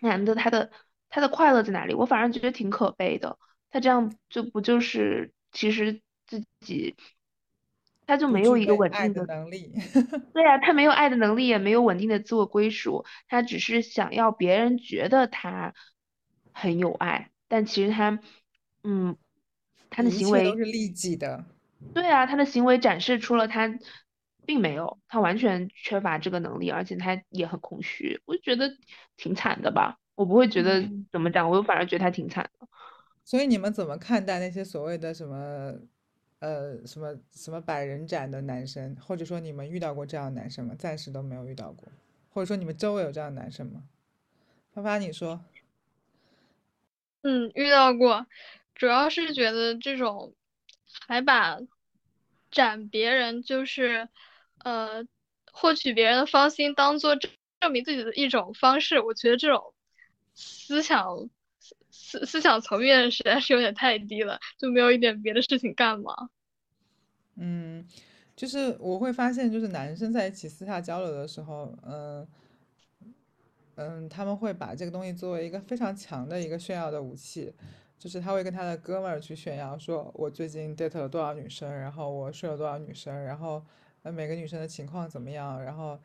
[0.00, 0.70] 男的他的
[1.08, 3.38] 他的快乐在哪里，我反而觉得挺可悲的。
[3.70, 6.96] 他这样就不就是其实自己
[8.06, 9.72] 他就没有一个稳定的，的能力。
[10.32, 15.74] 对呀，他没有爱的能力，也没有稳定的自我归属，他只是想要别人觉得他
[16.52, 18.20] 很有爱，但其实他
[18.84, 19.16] 嗯
[19.90, 20.44] 他的行为。
[20.44, 21.44] 都是利己的。
[21.92, 23.78] 对啊，他的行为展示出了他
[24.46, 28.74] 并没有，他完全缺乏这个能力，而且他也很空虚，我就觉得
[29.16, 29.98] 挺惨的吧。
[30.14, 32.66] 我不会觉得嗯，怎么讲，我反而觉得他挺惨的。
[33.24, 35.74] 所以你们怎么看待那些所谓的什么，
[36.38, 40.74] 呃，什么什么百人斩的男生，或者说你们遇到过这样的男生吗？
[40.78, 41.88] 暂时都没有遇到过，
[42.30, 43.82] 或者说你们周围有这样的男生吗？
[44.72, 45.44] 发发，你说，
[47.22, 48.26] 嗯，遇到过，
[48.74, 50.34] 主要是觉得这种
[51.06, 51.58] 还把
[52.50, 54.08] 斩别人就是
[54.64, 55.04] 呃
[55.52, 59.74] 获取别人的芳心当做证证明自己的一种方式，我觉得这种
[60.34, 61.30] 思想
[61.90, 66.30] 思思想层面实在是有点太低了，就没有一点别的事情干吗？
[67.36, 67.86] 嗯，
[68.34, 72.26] 就是我会发现，就是男生在一起私下交流的时候，嗯
[73.76, 77.52] 嗯，他们会把这个东西作为一个非常强的一个炫耀的武器，
[77.98, 83.64] 就是他会跟他的哥们儿去炫耀，说我最近 date 了多少女生，然后我睡了多少女生，然后
[84.06, 85.98] 呃每个女生的情况怎么样，然后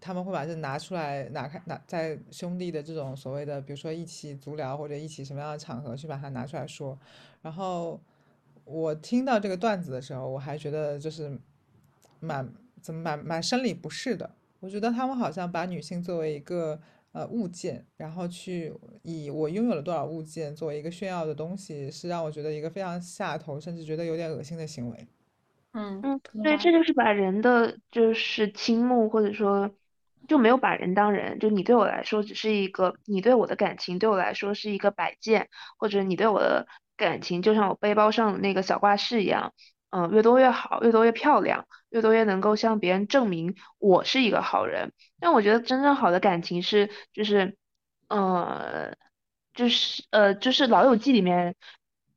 [0.00, 6.96] 他们会把这拿出来，拿开拿在兄弟的这种所谓的，比如说一起足疗或者一起什么样的场合去把它拿出来说。
[7.42, 8.00] 然后
[8.64, 11.36] 我听到这个段子的时候，我还觉得就是
[12.20, 12.48] 蛮
[12.80, 14.30] 怎么蛮蛮生理不适的。
[14.60, 16.80] 我觉得他们好像把女性作为一个
[17.10, 25.08] 呃物件，然后去以我拥有了多少物件作为一个炫耀的东西，是让我觉得一个非常下头，甚至觉得有点恶心的行为。
[25.74, 29.74] 嗯，嗯，对，这就是把人的就是倾慕，或者说
[30.28, 31.40] 就没有把人当人。
[31.40, 39.52] 就你对我来说只是一个，你对我的感情对我来说是一个摆件，或者你对我的感情就像我背包上的那个小挂饰一样，
[39.90, 44.92] 嗯、越多越好，越多越漂亮，越多越能够向别人证明我是一个好人。
[45.18, 47.56] 但我觉得真正好的感情是，就是，
[48.06, 48.94] 呃，
[49.54, 51.56] 就是呃，就是《老友记》里面。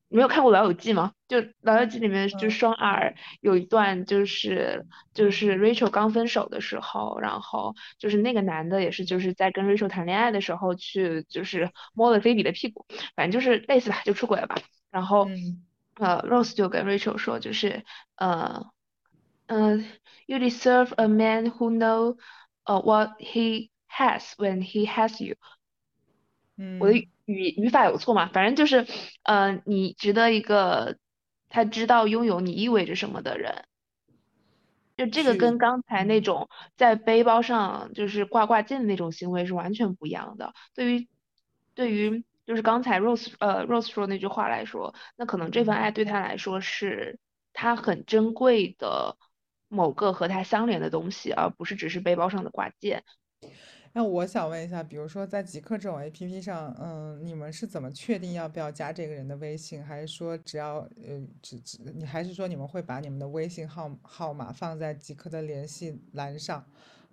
[0.10, 1.12] 没有看过《老友记》吗？
[1.28, 14.56] 就《老友记》里面就双儿有一段就是就是 Rachel 刚分手的时候，然后就是那个男的也是就是在跟 Rachel 谈恋爱的时候去就是摸了菲比的屁股，反正就是类似吧，就出轨了吧。
[14.90, 15.28] 然后
[15.96, 17.84] 呃，Rose 就跟 Rachel 说，就是
[18.16, 18.66] 呃
[19.48, 19.86] 嗯
[20.26, 22.18] ，You deserve a man who know
[22.64, 25.36] 呃 what he has when he has you。
[26.80, 28.30] 我的语语法有错吗？
[28.34, 28.88] 反正就是，
[29.24, 30.98] 呃，你值得一个
[31.50, 33.66] 他知道拥有你意味着什么的人。
[34.96, 40.56] 就这个跟刚才那种在背包上就是挂挂件的那种行为是完全不一样的。
[40.74, 41.08] 对于
[41.76, 47.20] 对于就是刚才 Rose 呃 Rose 说那句话来说，那可能这份爱对他来说是
[47.54, 49.18] 他很珍贵的
[49.68, 53.04] 某个和他相连的东西，而不是只是背包上的挂件。
[53.98, 59.84] 那我想问一下，比如说在极客这种 A P P 上，嗯，你们是怎么确定要不要加这个人的微信？
[59.84, 66.64] 还是说只要呃只只你还是说你们会把你们的微信号号码放在极客的联系栏上？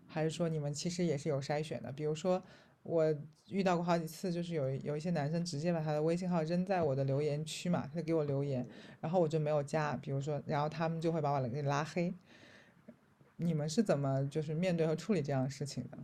[0.06, 1.90] 还是说你们其实也是有筛选的？
[1.90, 2.42] 比如说
[2.82, 3.16] 我
[3.48, 8.68] 遇到过好几次，就是有有一些男生直接把他的微信号扔在我的留言区嘛，他给我留言，
[9.00, 12.12] 然后我就没有加，比如说，然后他们就会把我给拉黑。
[13.36, 15.98] 你们是怎么就是面对和处理这样的事情的？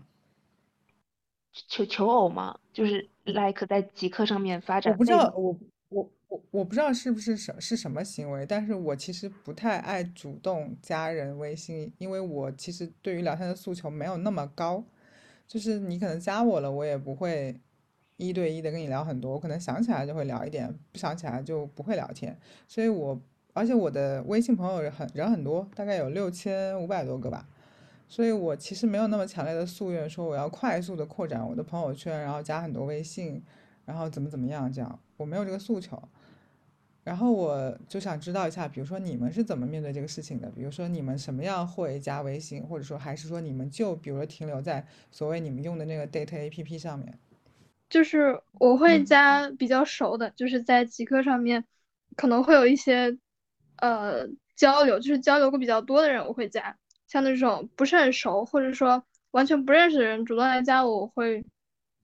[1.53, 2.59] 求求偶嘛？
[2.73, 4.93] 就是 like 在极客上面发展。
[4.93, 5.57] 我不知道，我
[5.89, 14.85] 我我我不知道是不是什是什么行为，但是我其实不太爱主动加人微信，因为我其实对于聊天的诉求没有那么高，
[15.49, 17.59] 就是你可能加我了，我也不会
[18.17, 23.21] 一对一的跟你聊很多，我可能想起来就会聊一点，不想起来就不会聊天，所以我
[23.53, 27.49] 而且我的微信朋友人很人很多，大概有六千五百多个吧。
[28.11, 33.41] 所以我其实没有那么强烈的夙愿，说我要快速的扩展我的朋友圈，然后加很多微信，
[33.87, 35.97] 然后怎么怎么样这样，我没有这个诉求。
[37.05, 40.51] 然后我就想知道一下，比如说你们是怎么面对这个事情的？
[40.51, 47.17] 比如说你们什么样会加微信，或者说还是说你们就比如说停留在所谓你们用的那个 date A P P 上面？
[47.89, 51.65] 就是我会加比较熟的，就是在极客上面
[52.17, 53.17] 可能会有一些
[53.77, 56.77] 呃交流，就是交流过比较多的人我会加。
[57.11, 61.45] 像那种不是很熟，或者说完全不认识的人主动来加我，我会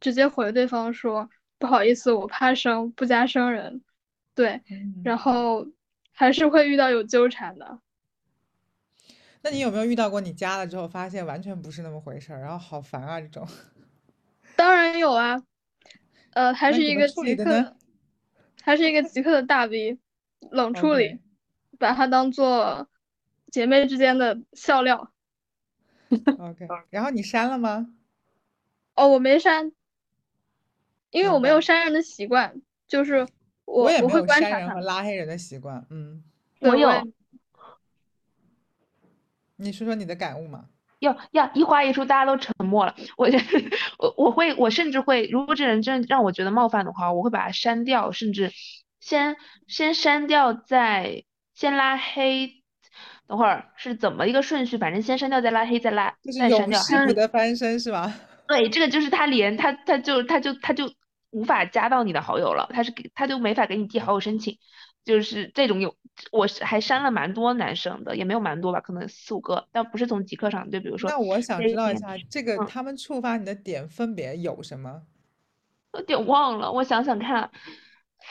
[0.01, 3.83] 直接回对方说不好意思，我怕生，不加生人。
[4.35, 4.61] 对，
[5.05, 5.69] 然后
[6.13, 7.79] 还是会遇到有纠缠的。
[9.43, 13.47] 那你有没有遇到过你加了之后发现完全不是那么回事儿，然后好烦啊这种？
[14.57, 15.41] 当然有啊，
[16.33, 17.77] 呃，还是一个极客，
[18.61, 20.01] 还是一个极客的大 V，
[20.51, 21.21] 冷处理，
[21.79, 22.89] 把它当做。
[23.57, 25.11] 姐妹之间的笑料。
[26.39, 27.87] OK，然后你删了吗？
[28.95, 29.73] 哦，我没删，
[31.11, 33.27] 因为我没有删人的习惯，就是
[33.65, 35.87] 我我也没有删人和拉黑人的习惯。
[35.89, 36.23] 嗯，
[36.61, 36.91] 我有。
[39.57, 40.67] 你说说你的感悟嘛？
[40.99, 42.95] 要要一花一树，大家都沉默了。
[43.17, 43.27] 我
[43.97, 48.53] 我我会，我甚至会，如果这人真让我觉得冒犯的话，我会把他删掉，甚至
[49.01, 49.35] 先
[49.67, 52.56] 先删掉，再先拉黑。
[53.27, 54.79] 等会儿是怎么一个顺序？
[54.79, 56.81] 反正先删掉，再拉黑，再拉，再删掉。
[56.91, 58.15] 永不得翻身是吧？
[58.47, 60.93] 对，这个就是他连他他就他就他就
[61.31, 64.57] 无法加到你的好友了，他是给他就没法给你递好友申请，
[65.05, 65.97] 就是这种有，
[66.31, 71.11] 我是还删了蛮多男生的，也没有蛮多吧，可能四五个，但不是从极客上，就比如说。
[71.11, 75.03] 那我想知道一下，这个他们触发你的点分别有什么？
[75.95, 77.51] 有点忘了，我想想看，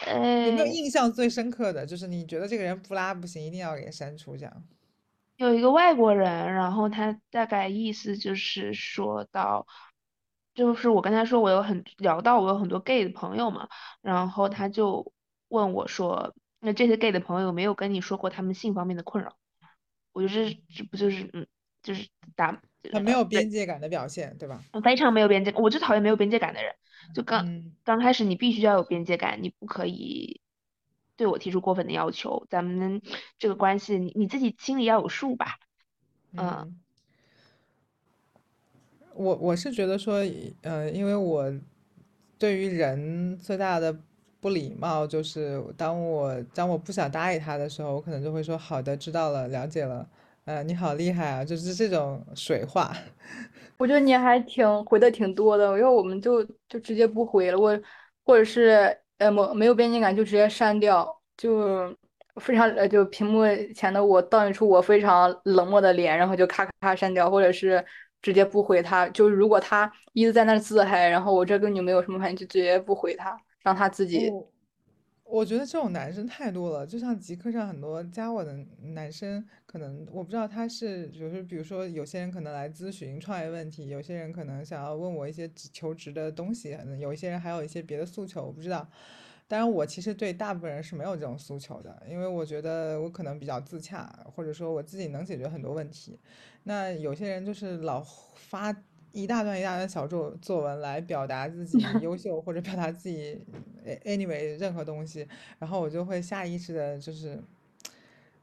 [0.06, 4.64] 呃，有没有印象最深刻的就是你觉得这个人不拉不行，一定要给删除这样？
[5.38, 9.68] 有一个外国人，然后他大概意思就是说到，
[10.54, 13.68] 就是我跟他说我有很聊到我有很多 gay 的朋友嘛，
[14.02, 15.12] 然后他就
[15.50, 19.36] 问我说，那这些 gay 的朋友没有跟你说过他们性方面的困扰？
[20.14, 21.46] 我就是这不就是嗯，
[21.84, 22.62] 就是打
[22.94, 24.62] 很没有边界感的表现，对吧？
[24.82, 26.74] 非常没有边界，我就讨厌没有边界感的人。
[27.14, 30.42] 就刚刚开始你必须要有边界感，你不可以。
[31.18, 33.02] 对我提出过分的要求，咱们
[33.40, 35.56] 这个关系你你自己心里要有数吧。
[36.38, 36.78] 嗯，
[39.14, 40.16] 我我是觉得说，
[40.62, 41.54] 呃，因为我
[42.38, 43.98] 对于人最大的
[44.42, 50.08] 不礼貌就是，当我当我不想搭理他的时候，我可能就会说好的，知道了，了解了。
[50.44, 52.94] 呃，你好厉害啊，就是这种水话。
[53.78, 57.82] 我觉得你还挺回的挺多的，因为我们就就直接不回了，我
[58.26, 59.02] 或者是。
[59.18, 61.96] 呃，没没有边界感就直接删掉，就
[62.42, 67.84] 非常呃，就屏幕前的我倒映出我非常冷漠的脸，然后就咔咔删掉，或者是
[68.22, 69.08] 直接不回他。
[69.10, 74.30] 就是如果他一直在那自嗨，然后我这跟你没有什么关系，就直接不回他，让他自己
[75.26, 78.56] 我觉得这种男生太多了，就像极客上很多加我的
[78.94, 88.88] 男生，可能我不知道他是，就是比如说有些人可能来咨询创业问题，有些人可能想要问我一些求职的东西，可能有一些人还有一些别的诉求，我不知道。
[89.48, 96.20] 当然，我其实对大部分人是没有这种诉求的，因为我觉得我可能比较自洽，或者说我自己能解决很多问题。
[96.64, 98.04] 那有些人就是老
[98.36, 98.72] 发
[99.16, 103.40] 一大段一大段小作作文来表达自己 优秀或者表达自己
[104.04, 105.26] anyway 任何东西，
[105.58, 107.42] 然后我就会下意识的就是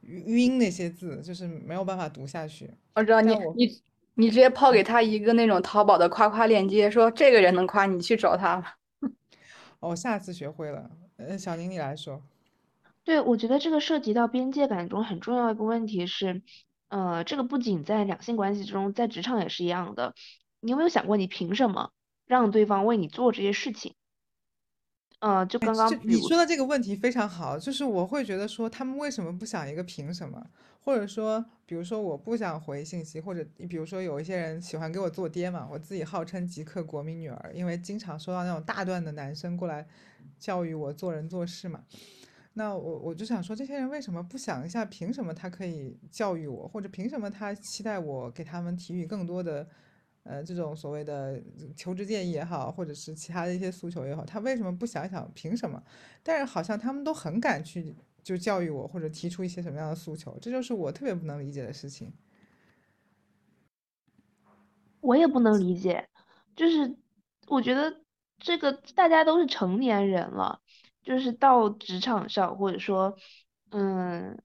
[0.00, 2.70] 晕那些字，就是没有办法读下去。
[2.94, 3.82] 我知道你你
[4.14, 8.76] 你直接抛给他一个那种淘宝的夸夸链接，说这个人能夸你去找他。
[9.80, 10.90] 哦，下次学会了。
[11.16, 12.22] 呃，小宁你来说。
[13.04, 16.40] 对，我觉得这个涉及到边界感中很重要一个问题是，
[16.88, 20.14] 呃，这个不仅在两性关系中，在职场也是一样的。
[20.64, 21.90] 你有没有想过，你凭什么
[22.24, 23.94] 让对方为你做这些事情？
[25.18, 30.46] 呃，就刚刚你说的这个问题非常好，就是我会觉得说，他们为什么不想一个凭什么？
[30.80, 39.86] 或者说，比如说我不想回信息，或者你比如说有一些人喜欢给我做爹嘛，我自己号称极客国民女儿，因为经常收到那种大段的男生过来
[40.38, 41.84] 教育我做人做事嘛。
[42.54, 49.68] 那我我就想说，这些人为什么不想一下，凭什么他可以教育我，或者凭什么他期待我给他们提予更多的？
[50.24, 51.42] 呃，这种所谓的
[51.76, 55.82] 求职建议也好，或者是其他的一些诉求也好，他为什么不想想凭什么？
[56.22, 62.12] 但是好像他们都很敢去就教育我，或者提出一些什么样的诉求，这就是我特别不能理解的事情。
[65.00, 66.08] 我也不能理解，
[66.54, 66.96] 就是
[67.48, 68.02] 我觉得
[68.38, 70.60] 这个大家都是成年人了，
[71.02, 73.16] 就是到职场上或者说，
[73.70, 74.38] 嗯。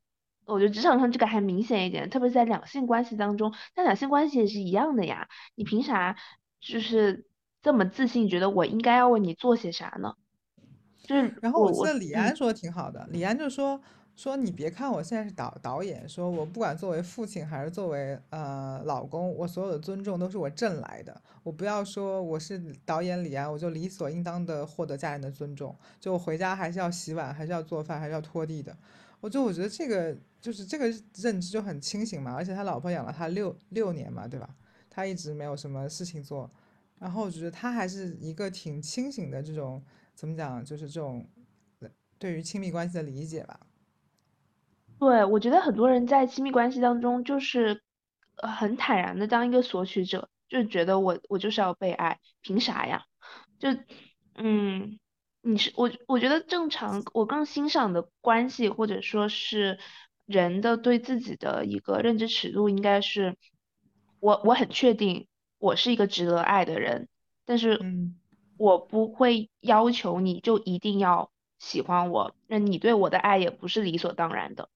[0.47, 5.27] 我觉得职场上这个还明显一点，特别是在两性关系当中，但两性关系也是一样的呀。
[5.55, 6.15] 你凭啥
[6.61, 7.25] 就是
[7.61, 10.13] 这么自信，觉得我应该要为你做些啥呢？
[11.03, 13.79] 就是，然后我记得李安说的挺好的，李安就说
[14.15, 21.21] 说你别看我现在是导导演，说我不管作为父亲还是作为呃老公，我所有的尊重都是我挣来的。
[21.43, 28.75] 我不要说我是导演李安，我就理所应当的获得家人的尊重，就我回家还是要洗碗，还是要做饭，还是要拖地的。
[29.19, 30.15] 我就我觉得这个
[30.47, 30.85] 就是这个
[31.15, 34.47] 认知就很清醒嘛，而且他老婆养了他六六年嘛，对吧？
[34.89, 36.49] 他一直没有什么事情做，
[36.99, 39.83] 然后我觉得他还是一个挺清醒的这种
[40.15, 41.29] 怎么讲，就是这种
[42.17, 43.59] 对于亲密关系的理解吧。
[44.97, 47.81] 对，我觉得很多人在亲密关系当中就是
[48.37, 53.03] 很坦然的当一个索取者，就觉得我我就是要被爱，凭啥呀？
[53.59, 53.67] 就
[54.35, 54.97] 嗯。
[55.41, 59.79] 你是我，我觉得正常，我更欣赏的关系，或者说是
[60.28, 63.38] 人的对自己的一个认知尺度，应该是
[64.19, 67.07] 我我很确定我是一个值得爱的人，
[67.45, 67.80] 但是
[68.57, 74.67] 我不会要求你就一定要喜欢我，那你对我的爱也不是理所当然的，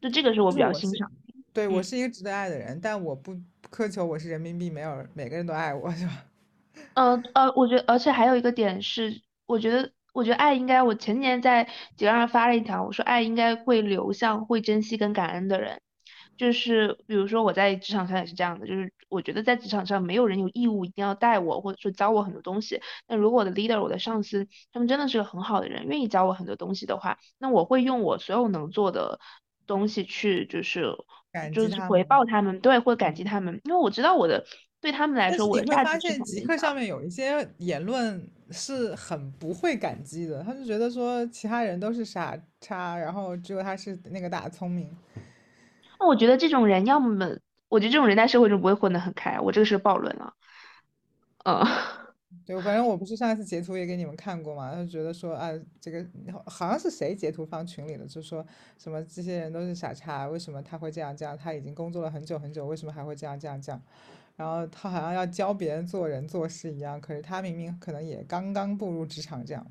[0.00, 1.10] 就这个是我比较欣赏。
[1.52, 3.34] 对我是一个值得爱的人，但我不
[3.70, 6.26] 苛求我是人民币，没有每个人都爱我，是吧？
[6.94, 9.92] 呃呃，我觉得，而且还有一个点是，我觉得。
[10.16, 15.82] 我觉得爱应该，我前年在节上发了一条，我说爱应该会流向会珍惜跟感恩的人，
[16.38, 22.80] 就是比如说我在职场上也是这样的，就是我觉得在职场上没有人有义务一定要带我，或者说教我很多东西。
[23.06, 29.20] 那如果我的 leader，我的上司，他们真的是个很好的人，愿意教我很多东西的话，那我会用我所有能做的
[29.66, 30.96] 东西去，就是
[31.52, 34.46] 就是回报他们，对，或感激他们，因为我知道我的。
[34.80, 44.96] 对他们来说，我会发现极客上面有一些言论是很不会感激的，他就觉得说其他人都是傻叉，然后只有他是那个大聪明。
[45.98, 47.26] 那我觉得这种人，要么
[47.68, 50.34] 我觉得这种人在社会中不会混得很开，我这个是暴论了。
[51.44, 51.66] 嗯，
[52.44, 55.50] 对，反正我不是上一次截图也给你们看过嘛，他就觉得说啊，
[55.80, 56.06] 这个
[56.44, 58.46] 好像是谁截图放群里的，就说
[58.78, 61.36] 什么这些人都是傻叉，为什么他会这样这样？
[61.36, 63.82] 他已经工作了很久很久，为什么还会这样这样这样？
[64.36, 69.66] 然后他好像要教别人做人做事一样，可是他明明可能也刚刚步入职场这样。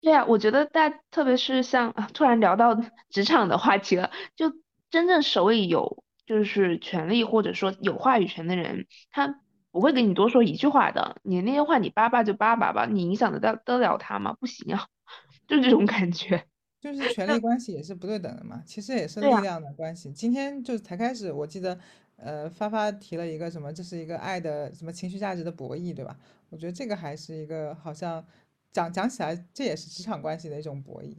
[0.00, 4.52] 对啊，我觉得大，特别是像突然聊到 职场的话题了，就
[4.90, 11.16] 真正手里有就是权力或者说有话语权的人，他不会跟你多说一句话的。
[11.22, 14.36] 你那些话你叭叭就叭叭吧，你影响得到得了他吗？
[14.38, 14.86] 不行啊，
[15.48, 16.44] 就这种感觉。
[16.82, 20.12] 就是权力关系也是不对等的嘛，其实也是力量的关系。
[20.12, 21.80] 今天就才开始，我记得。
[22.16, 23.72] 呃，发发提了一个什么？
[23.72, 26.16] 这是一个爱的什么情绪价值的博弈，对吧？
[26.50, 28.24] 我觉得这个还是一个好像
[28.72, 31.16] 讲讲起来，这也是职场关系的一种博弈。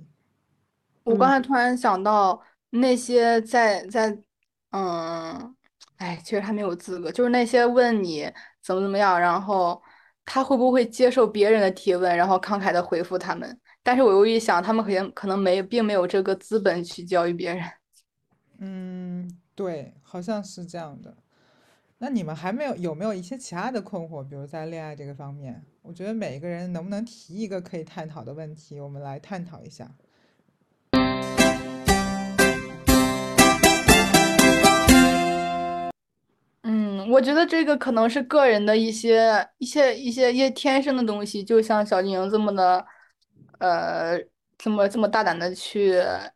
[1.03, 2.41] 我刚才突然想到，
[2.71, 4.17] 那些在在
[4.71, 5.55] 嗯，
[5.97, 8.31] 哎，其实他没有资格，就是那些问你
[8.61, 9.81] 怎么怎么样，然后
[10.25, 13.59] 他会不会接受别人的提问，然后慷慨的回复他们？
[13.83, 17.63] 但是我又一想，他们可能可能没并没有这个资本去教育别人。
[18.57, 21.15] 嗯，对，好像是这样的。
[21.99, 24.21] 那你们还没有有没有一些其他的困惑？
[24.21, 29.89] 比如在恋爱这个方面，我觉得每一个人能不能提一个可以探讨的问题，我们来探讨一下。
[36.63, 42.85] 嗯，我觉得这个可能是个人的一些一些一些一些天生的东西，就像小宁这么的，
[43.59, 44.19] 呃，
[44.57, 45.93] 这么这么大胆的去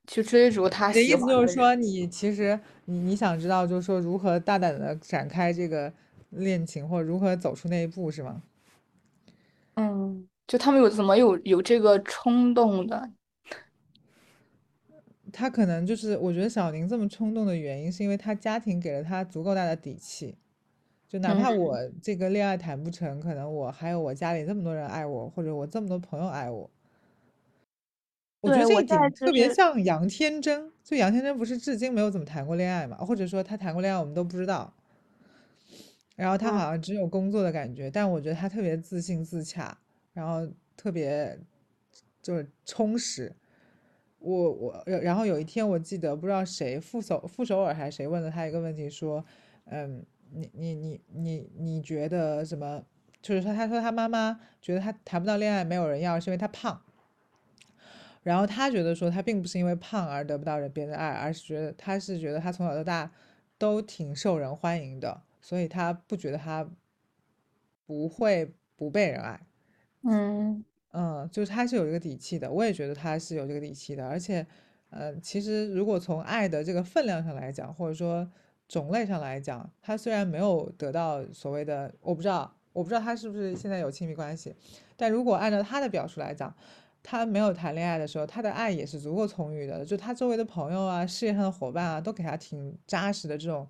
[0.07, 1.47] 去追逐他你的意喜欢的人。
[1.47, 5.91] 思就是说，你其实你你想知道，就是说如何大胆的展开这个
[6.31, 8.43] 恋情，或者如何走出那一步，是吗？
[9.75, 13.09] 嗯，就他们有怎么有有这个冲动的？
[15.31, 20.35] 他可能就是，我觉得小宁这么冲动的原因，是因为他家庭给了他足够大的底气。
[21.07, 26.69] 就哪怕嗯我这个恋爱谈不成，可能我还有我家里这么多人爱我，或者我这么多朋友爱我。
[28.41, 34.73] 我觉得对，这一在点特别是像杨天真，就杨天真不是至今没有怎么谈过恋爱嘛，或者说他谈过恋爱我们都不知道。
[36.15, 39.77] 然后他好嗯，像只有工作的感觉，但我觉得他特别自信自洽，
[40.13, 41.37] 然后特别
[42.21, 43.35] 就是充实。
[44.19, 49.23] 我我然后有一天我记得不知道谁傅首傅首尔还是谁问了他一个问题说，
[49.65, 52.83] 嗯，你你你你你觉得什么？
[53.21, 56.81] 就是说他说他妈妈觉得他谈不到恋爱没有人要，是因为他胖。
[58.21, 63.11] 然后他觉得说他并不是因为胖而得不到人别人的爱，而是觉得他是觉得他从小到大
[63.57, 66.69] 都挺受人欢迎的，所以他不觉得他
[67.85, 69.39] 不会不被人爱。
[70.03, 74.45] 嗯嗯，就是他是有这个底气的，我也觉得他是有这个底气的，而且，
[74.89, 78.29] 呃，其实如果从爱的这个分量上来讲，或者说
[78.67, 84.55] 种类上来讲，他虽然没有得到所谓的，我不知道，我不知道他是不是现在有亲密关系，
[84.95, 86.55] 但如果按照他的表述来讲，
[87.03, 93.69] 他没有谈恋爱的时候，他的爱也是足够充裕的，就他周围的朋友啊、事业上的伙伴啊，都给他挺扎实的这种，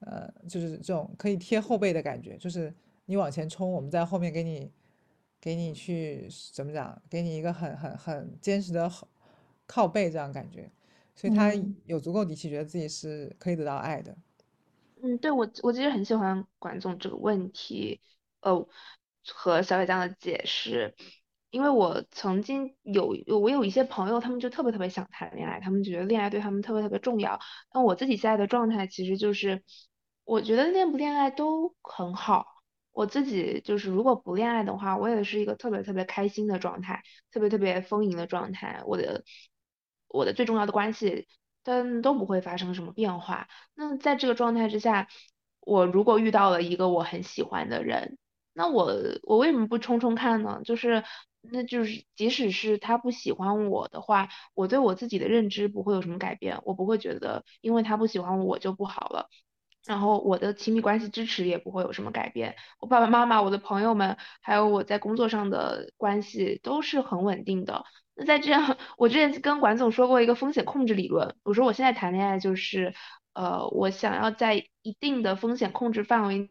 [0.00, 2.72] 呃，就是这种可以贴后背的感觉，就是
[3.06, 4.70] 你往前冲，我们在后面给你。
[5.38, 9.06] 给你去怎么讲，给你一个很很很坚实的后
[9.64, 10.68] 靠背这样感觉，
[11.14, 14.16] 所以他嗯有足够底气，觉得自己是可以得到爱的。
[15.02, 18.00] 嗯，对，我我其实很喜欢管总这个问题，
[18.40, 18.66] 呃，
[19.28, 20.96] 和小伟这样的解释，
[21.56, 27.40] 因为我曾经有我有一些朋友，他们就特别特别想谈恋爱，他们觉得恋爱对他们特别特别重要。
[27.72, 29.62] 但我自己现在的状态其实就是，
[30.24, 32.44] 我觉得恋不恋爱都很好。
[32.92, 37.02] 我自己就是如果不恋爱的话，我也是一个特别特别开心的状态，
[37.32, 38.82] 特别特别丰盈的状态。
[38.84, 39.24] 我的
[40.08, 41.26] 我的最重要的关系，
[41.62, 43.48] 但都不会发生什么变化。
[43.74, 45.08] 那在这个状态之下，
[45.60, 48.18] 我如果遇到了一个我很喜欢的人，
[48.52, 48.92] 那我
[49.22, 50.60] 我为什么不冲冲看呢？
[50.64, 51.04] 就是
[51.50, 59.28] 那就是即使是他不喜欢我的话，我对我自己的认知不会有什么改变，我不会觉得因为他不喜欢我我就不好了。
[59.84, 67.84] 然后我的亲密关系支持也不会有什么改变，我爸爸妈妈、我的朋友们，还有我在工作上的关系都是很稳定的。
[68.16, 72.94] 那在这样，我之前跟管总说过一个风险控制理论，我说我现在谈恋爱就是，
[73.34, 76.50] 呃，我想要在一定的风险控制范围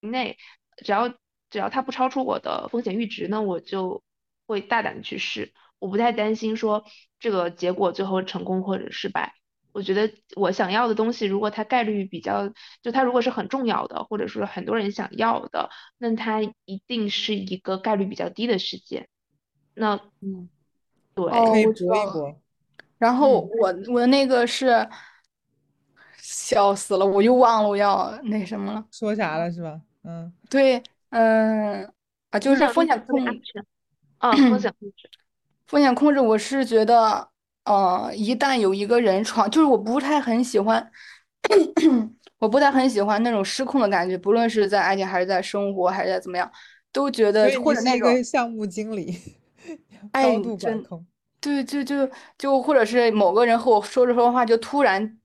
[0.00, 0.38] 内，
[0.78, 1.10] 只要
[1.50, 4.02] 只要它不超出我的风险阈值，那我就
[4.46, 6.84] 会大胆的去试，我不太担心说
[7.18, 9.34] 这个结果最后成功或者失败。
[9.72, 12.48] 我觉得我想要的东西，如果它概率比较，
[12.80, 15.68] 就它如果是很重要的，或者说很多人想要的，
[15.98, 19.08] 那它一定是一个概率比较低的事件。
[19.74, 20.48] 那嗯，
[21.16, 22.12] 哦，可以对，我知道了。
[22.12, 22.40] 搏一搏。
[22.98, 24.88] 然后嗯，我我那个是
[26.18, 28.86] 笑死了，我又忘了我要那什么了。
[28.92, 29.80] 说啥了是吧？
[30.04, 30.80] 嗯，对，
[31.10, 31.92] 嗯
[32.30, 33.66] 啊，就是风险控，安全，
[34.24, 35.10] 啊， 风险控制。
[35.66, 37.28] 风险控制，我是觉得，
[37.64, 40.90] 呃，一旦有一个人闯，就是我不太很喜欢，
[42.40, 46.50] 我不太很喜欢那种失控的感觉，不论是在爱情还是在生活还是在怎么样，
[46.90, 48.14] 都觉得或者那种。
[48.14, 49.14] 个项目经理，
[50.12, 51.06] 哎，高度管真，控。
[51.40, 55.18] 对，就就就，或者是某个人和我说着说话，就突然，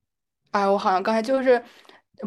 [0.51, 1.63] 哎，我好像刚才就是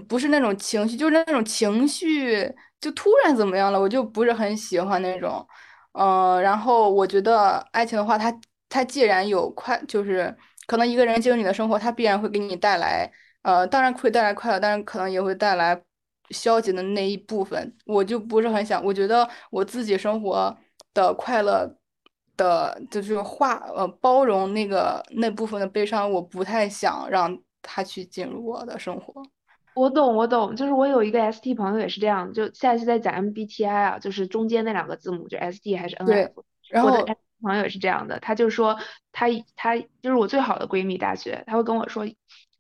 [0.09, 2.51] 不是那种情绪，就是那种情绪
[2.81, 5.47] 就突然怎么样了，我就不是很喜欢那种，
[5.93, 8.35] 嗯、然后我觉得爱情的话，它
[8.69, 10.37] 它既然有快，就是
[10.67, 13.11] 可能一个人进入你的生活，它必然会给你带来，
[13.43, 15.81] 呃，当然会带来快乐，但是可能也会带来
[16.31, 20.57] 消极的那一部分，我就不是很想，我觉得我自己生活
[20.95, 21.77] 的快乐。
[22.35, 29.23] 的，就是化呃包容那个那部分的悲伤，我不太想让他去进入我的生活。
[29.75, 36.05] 我懂，我懂，就是我有一个 ST 朋友也是这样，就下一次再讲 MBTI 啊，就是中间那两个字母，就 ST 还是，NF。
[36.05, 36.33] 我的
[36.69, 38.79] 然后 ST 朋友也是这样的，她就说
[39.13, 42.07] 她她就是我最好的闺蜜，大学她会跟我说，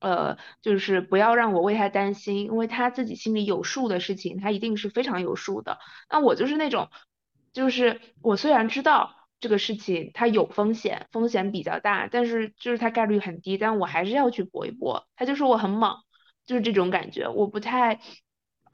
[0.01, 5.79] 呃，就是不要让我为她担心，因为她自己心里有数的事情，她一定是非常有数的。
[6.11, 6.89] 那我就是那种，
[7.53, 15.07] 就是我虽然知道这个事情它有风险，风险比较大，但是就是它概率很低，但我还是要去搏一搏。
[15.17, 16.03] 她就说我很莽，
[16.47, 18.01] 就是这种感觉，我不太。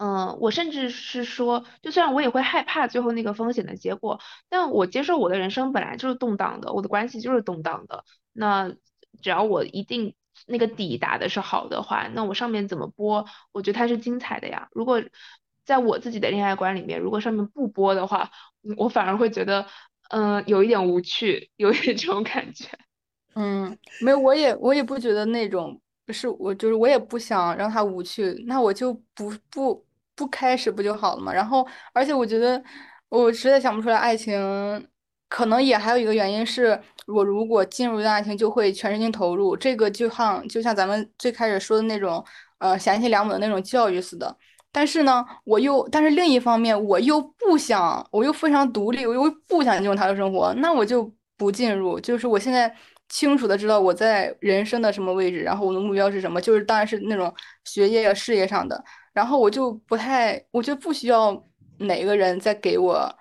[0.01, 8.05] 嗯，我甚至是说，就算我也会害怕最后那个风险的结果，但我接受我的人生本来就是动荡的，我的关系就是动荡的。
[8.33, 8.73] 那
[9.21, 10.15] 只要我一定
[10.47, 14.69] 那个底打的是好的话，那我上面怎么播，我觉得它是精彩的呀。
[14.71, 15.03] 如果
[15.65, 18.31] 在我自己的恋爱观里面，如果上面不播的话，
[18.77, 19.67] 我反而会觉得，
[20.11, 22.69] 嗯，有一点无趣，有一点这种感觉。
[23.35, 25.81] 嗯，没有，我也我也不觉得那种
[26.13, 29.85] 是我就是我也不想让他无趣，那我就不不。
[30.19, 31.33] 不开始不就好了嘛？
[31.33, 32.61] 然后，而且我觉得
[33.09, 34.37] 我实在想不出来爱情，
[35.29, 42.25] 可能也还有一个原因是我如果进入一段爱情就会全身心投入，这个就像就像咱们最开始说的那种
[42.59, 44.37] 呃贤妻良母的那种教育似的。
[44.73, 52.01] 但是呢，我又但是另一方面我又不想，我又非常独立，我又不想进入他的生活，那我就不进入。
[52.01, 52.75] 就是我现在
[53.09, 57.35] 清楚的知道我在人生的什么位置，然后我的目标是什么，就是当然是那种
[57.65, 58.83] 学业事业上的。
[59.13, 61.33] 然后我就不太，我觉得不需要
[61.79, 63.19] 哪个人再给我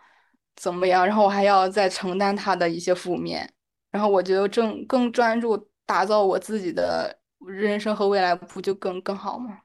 [0.56, 3.52] 怎么样，然后我还要再承担他的一些负面，
[3.92, 7.18] 然后我觉得正更专注打造我自己的
[7.48, 9.60] 人生和未来，不就更更好吗？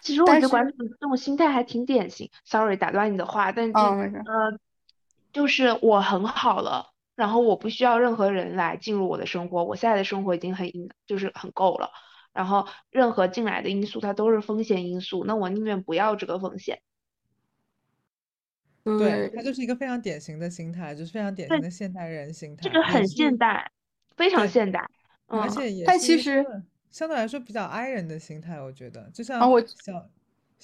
[0.00, 2.28] 其实我觉得管主这种心态还挺典型。
[2.44, 4.58] Sorry，打断你的话，但是呃，
[5.32, 10.70] 就是我很好了，然后我不需要任何人来进入我的生活，我现在的生活已经很
[11.06, 11.90] 就是很够了。
[12.32, 15.24] 然后任何进来的因素，它都是风险因素。
[15.24, 16.80] 那我宁愿不要这个风险。
[18.84, 22.62] 对，它就是一个非常典型的心态，就是非常典型的现代人心态。
[22.62, 23.72] 这个很现代，
[24.16, 24.86] 非常现代。
[25.26, 26.44] 而且也但其实
[26.90, 30.08] 相对来说比较 i 人的心态，我觉得就像小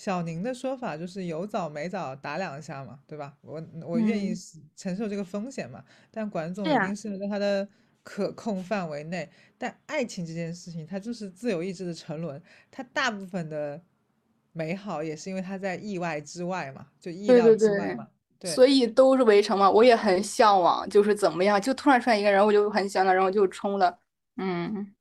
[0.02, 3.34] 小宁的说法，就是有早没早打两下嘛，对吧？
[3.42, 4.34] 我我愿意
[4.74, 5.84] 承受这个风险嘛。
[6.10, 7.68] 但管总一定是在他的。
[8.04, 12.42] 可控范围内，但爱情这件事情，它就是自由意志的沉沦。
[12.68, 13.80] 它大部分的
[14.50, 18.08] 美好也是因为它在意外之外嘛，就意料之外嘛。
[18.40, 19.70] 对，所以都是围城嘛。
[19.70, 23.96] 我也很向往，就是怎么样，就突然出来一个人，我就很想的，然后就冲了。
[24.36, 24.92] 嗯。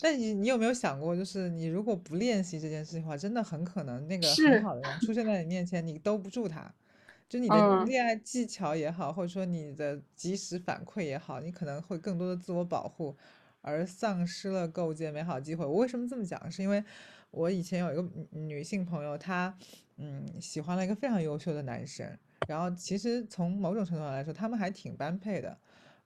[0.00, 6.72] 但你你有没有想过，就是你如果不练习这件事情的话，真的很可能那个很好的人出现在你面前，你兜不住他。
[7.28, 13.16] 就你的恋爱技巧也好，或者说你的及时反馈也好，你可能会更多的自我保护，
[13.60, 15.64] 而丧失了构建美好机会。
[15.64, 16.50] 我为什么这么讲？
[16.50, 16.82] 是因为
[17.30, 19.56] 我以前有一个女性朋友，她
[19.98, 25.56] 嗯喜欢了一个非常优秀的男生，然后其实从某种程度上来说，他们还挺般配的，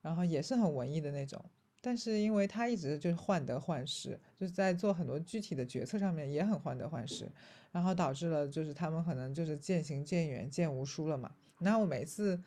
[0.03, 1.43] 然后也是很文艺的那种。
[1.85, 7.29] 但是因为他一直就是患得患失，就是在做很多具体的决策上面也很患得患失。
[7.71, 11.29] 然后导致了，就是他们可能就是渐行渐远，渐无书了嘛。
[11.59, 12.41] 然后我每次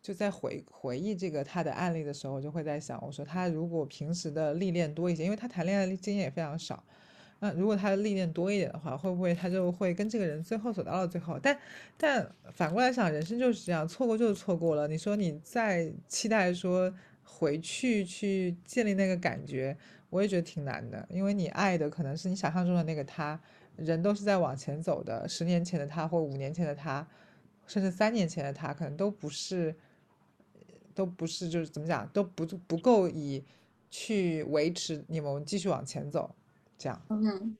[0.00, 6.82] 就在回回忆这个他的案例的时候，我就会在想，我说他如果平时的历练多一些，因为他谈恋爱经验也非常少。
[7.40, 11.38] 那如果他的历练多一点的话，会不会他就会跟这个人最后走到了最后？
[11.42, 11.58] 但
[11.98, 14.88] 但反过来想，人生就是这样，错过就是错过了。
[14.88, 16.90] 你说你再期待说
[17.24, 19.76] 回去去建立那个感觉，
[20.10, 23.40] 我也觉得挺难的，因为你爱的可能是你想象中的那个他。
[23.76, 27.04] 人都是在往前走的，十年前的他或五年前的他，
[27.66, 29.74] 甚至三年前的他，可能都不是，
[30.94, 33.44] 都不是，就是怎么讲，都不不够以
[33.90, 36.32] 去维持你们继续往前走，
[36.78, 37.02] 这样。
[37.08, 37.56] 嗯，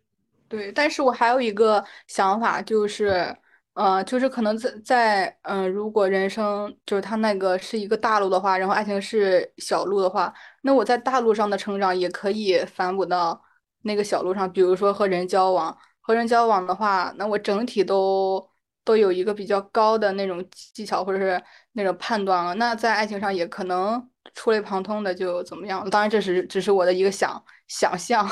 [0.47, 0.71] 对。
[0.71, 3.37] 但是我还有一个想法，就是，
[3.75, 13.43] 呃，就是可能在在，嗯，如果人生就是他那个是一个大路的话，然后爱情是小路的话，那我在大路上的成长也可以反哺到
[13.83, 15.77] 那个小路上，比如说和人交往。
[16.07, 18.47] 和人交往的话，那我整体都
[18.85, 22.55] 都有一个比较高的那种技巧或者是那种判断了。
[22.57, 25.89] 那在爱情上也可能触类旁通的就怎么样？
[25.89, 28.29] 当然这是只是我的一个想想象。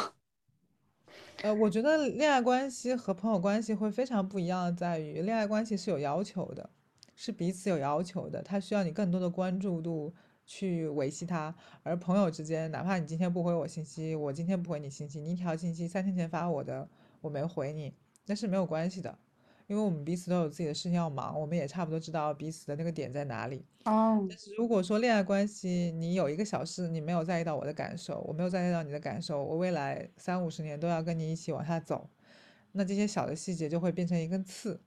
[1.42, 6.70] 呃，我觉得恋爱关系和朋友关系会非常不一样，在于恋爱关系是有要求的，
[7.16, 10.14] 是彼此有要求的，他需要你更多的关注度
[10.46, 11.52] 去维系他。
[11.82, 16.88] 而朋友之间，哪怕你今天不回我信息，我今天不回你信息，你一条信息三天前发我的。
[17.20, 17.92] 我没回你，
[18.26, 19.18] 那是没有关系的，
[19.72, 23.64] 因为我们彼此都有自己的事情要忙，我们也差不多知道彼此的那个点在哪里。
[23.84, 24.22] 哦。
[24.28, 32.10] 但是如果说恋爱关系，你有一个小事，你没有在意到我的感受，我没有在意到你的感受，我未来三五十年都要跟你一起往下走，
[32.72, 34.78] 那这些小的细节就会变成一根刺。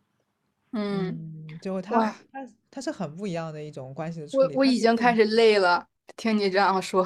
[0.74, 1.48] 嗯。
[1.64, 4.54] 就会它它它是很不一样的一种关系的处理。
[4.54, 7.04] 我我已经开始累了，听你这样说，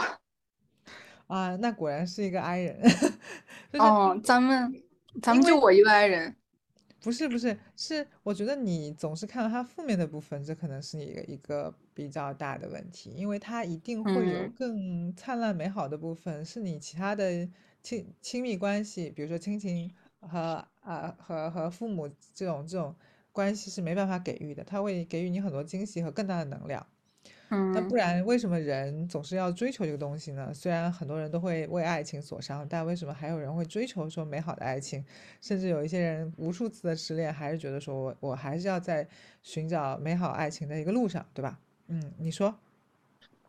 [1.28, 2.82] 啊，那果然是一个 i 人，
[3.72, 4.74] 就是哦，咱们
[5.22, 6.36] 咱们就我一个 i 人，
[7.02, 17.47] 不是不是是，我觉得你总是看到他负面的部分，这可能是你一个一个比较大的问题，因为他一定会有嗯更灿烂美好的部分，是你其他的
[17.82, 19.89] 亲亲密关系，比如说亲情
[20.20, 22.93] 和啊和和父母这种这种
[23.32, 26.86] 关系是没办法给予的，他会给予你很多惊喜和更大的能量。
[27.50, 30.54] 但不嗯然，为什么人总是要追求这个东西呢？
[30.54, 35.04] 虽然很多人都会为爱情所伤，但为什么还有人会追求说美好的爱情？
[35.41, 39.08] 甚至有一些人无数次的失恋，还是觉得说我我还是要在
[39.41, 41.58] 寻找美好爱情的一个路上，对吧？
[41.88, 42.54] 嗯，你说，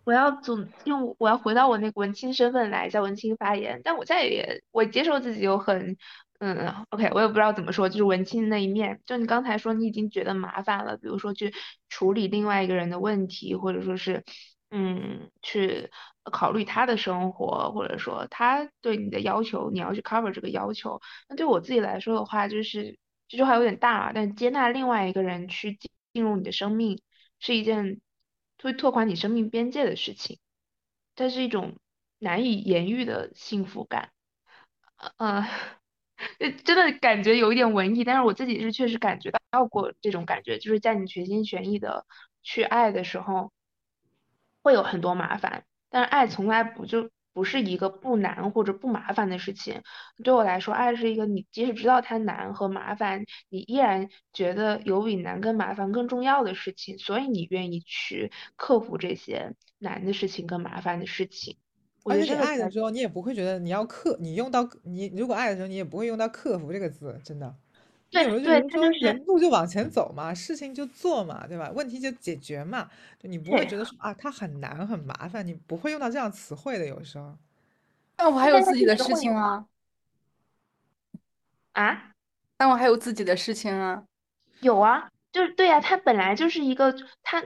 [0.05, 5.95] 我要总用我要回到我那个文青身份来在文青发言，但我再也我接受自己有很
[6.41, 9.01] 嗯，OK，我也不知道怎么说，就是文青的那一面。
[9.07, 11.55] 就你刚才说你已经觉得麻烦了，比如说去
[11.89, 14.25] 处理另外一个人的问题，或者说是
[14.71, 15.91] 嗯去
[16.25, 21.01] 考虑他的生活，或者说他对你的要求，你要去 cover 这个要求。
[21.29, 25.79] 那对我自己来说的话，就是这句话有点大啊，但接纳另外一个人去
[26.13, 27.03] 进入你的生命。
[27.43, 28.03] 是一件
[28.63, 30.39] 会拓宽你生命边界的事情，
[31.15, 31.77] 这是一种
[32.19, 34.11] 难以言喻的幸福感。
[34.97, 35.49] 呃，呃
[36.65, 42.07] 真的感觉有一点文艺，但是我自己是确实感觉到过这种感觉，就是在你全心全意的
[42.43, 43.53] 去爱的时候，
[44.63, 49.83] 会有很多麻烦，但是爱从来不就不是一个不难或者不麻烦的事情。
[50.25, 61.57] 对我来说，爱是一个你即使知道它难和麻烦，你依然觉得有比难跟麻烦更重要的事情，所以你愿意去克服这些难的事情跟麻烦的事情。
[62.03, 67.55] 我而且你觉得爱的时候，你也不会觉得你要克，你用到你如果爱的时候，你也不会用到克服这个字，真的。
[68.13, 71.71] 你对对，有时说人路就往前走嘛，事情就做嘛，对吧？
[71.73, 77.37] 问题就解决嘛，就你不会，觉得说啊，它很难很麻烦，你不会用到这样词汇的，有时候。
[78.17, 79.67] 但我还有自己的事情啊，
[81.73, 82.13] 啊。
[82.57, 84.05] 但我还有自己的事情啊，
[84.61, 86.93] 有啊，就是对呀、它本来就是一个，
[87.23, 87.41] 它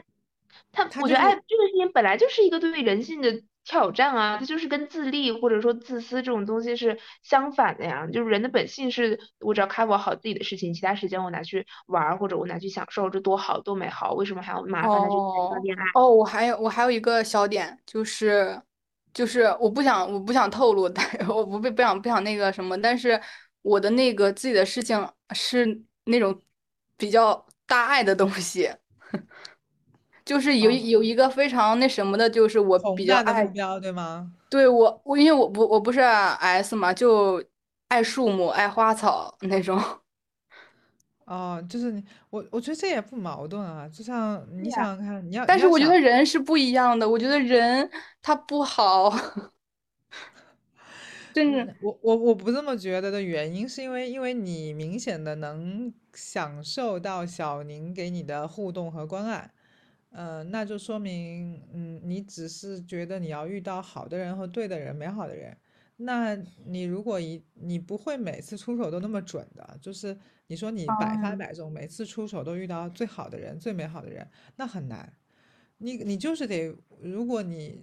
[0.72, 8.06] 它，我觉得爱这个事情本来就是一个对人性的挑战啊，它就是跟自立或者说自私这种东西是相反的呀。
[8.12, 15.14] 就是人的本性是，我只要 cover 好自己的事情，其他时间我拿去玩儿或者我拿去享受，这多好多美好，为什么还要麻烦的去
[15.52, 15.82] 谈恋爱？
[15.94, 18.60] 哦，我还有我还有一个小点，就是
[19.14, 23.20] 就是我不想我不想透露，但我不不不想不想那个什么，但是
[23.62, 26.38] 我的那个自己的事情是那种
[26.98, 28.70] 比较大爱的东西，
[30.24, 34.32] 就是有有一个非常那什么的，就是我比较爱，目标，对吗？
[34.48, 37.42] 对我我因为我不我不是 S 嘛，就
[37.88, 39.78] 爱树木爱花草那种，
[41.26, 43.88] 哦，就是你，我我觉得这也不矛盾啊。
[43.88, 47.88] 就像你想想看，你要但是我觉得人是不一样的，我觉得人
[48.22, 49.10] 他不好，
[51.34, 51.62] 真的。
[51.64, 59.50] 嗯，我我我不这么觉得的原因，是因为因为你明显的能享受到小宁给你的互动和关爱，
[60.16, 65.56] 嗯、那就说明，嗯，你只是觉得你要遇到好的人和对的人，美好的人。
[65.96, 66.36] 那
[66.66, 75.12] 你如果一你不会每次出手都那么准的，就是你说你百发嗯百中，每次出手都遇到最好的人、最美好的人，那很难。
[75.78, 77.82] 你你就是得，如果你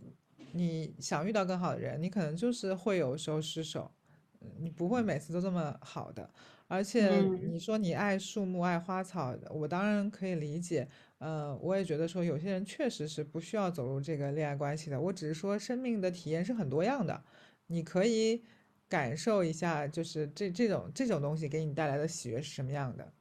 [0.53, 3.91] 你想遇到更好的人，你可能就是会有时候失手，
[4.39, 6.29] 嗯你不会每次都这么好的。
[6.67, 10.88] 而且嗯你说你爱树木、爱花草，我当然可以理解。
[11.24, 14.99] 嗯，我也觉得说有些人确实是不需要走入这个恋爱关系的。
[14.99, 17.24] 我只是说生命的体验是很多样的，
[17.67, 18.43] 你可以
[18.89, 23.13] 感受一下，就是这这种这种东西给你带来的喜悦是什么样的。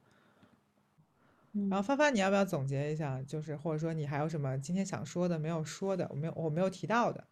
[1.69, 3.21] 然后嗯，帆帆，你要不要总结一下？
[3.21, 7.27] 就是或者说你还有什么今天想说的没有说的，我没有我没有提到的？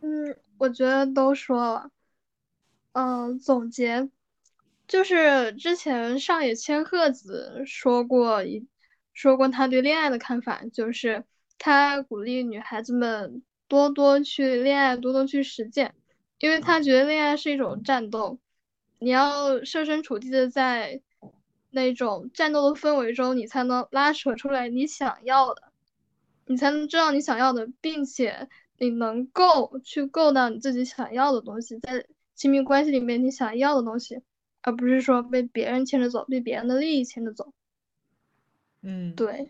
[0.00, 1.90] 嗯，我觉得都说了。
[2.92, 4.08] 嗯，总结
[4.88, 8.66] 就是之前上野千鹤子说过一
[9.16, 11.24] 说过他对恋爱的看法，就是
[11.58, 15.94] 他鼓励女孩子们多多去恋爱，多多去实践，
[16.38, 18.38] 因为他觉得恋爱是一种战斗，
[18.98, 21.00] 你要设身处地的在
[21.70, 25.62] 那种战斗的氛围中，你才能拉扯出来你想要的。
[26.44, 32.04] 你才能知道你想要的，并且你能够去够到你自己想要的东西，在
[32.34, 34.20] 亲密关系里面你想要的东西，
[34.60, 37.50] 而不是说被别人牵着走，被别人的利益牵着走。
[38.88, 39.48] 嗯，对，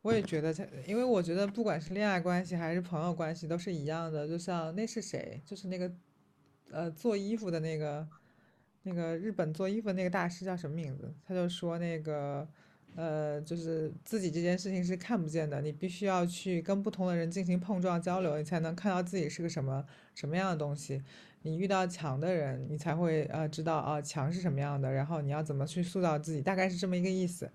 [0.00, 4.26] 我也觉得这，因为我觉得不管是恋爱关系还是朋友关系都是一样的。
[4.26, 5.92] 就像那是谁，就是那个
[6.70, 8.08] 呃做衣服的那个
[8.84, 11.12] 那个日本做衣服的那个大师叫什么名字？
[11.26, 12.48] 他就说那个
[12.96, 21.02] 呃，就是自己这件事情是看不见的，你必须要去跟不同的人进行碰撞交流，你才能看到自己是个什么什么样的东西。
[21.42, 27.50] 你遇到强的人，你才会呃知道啊强是什么样的，然后你要怎么去塑造自己，大概是这么一个意思。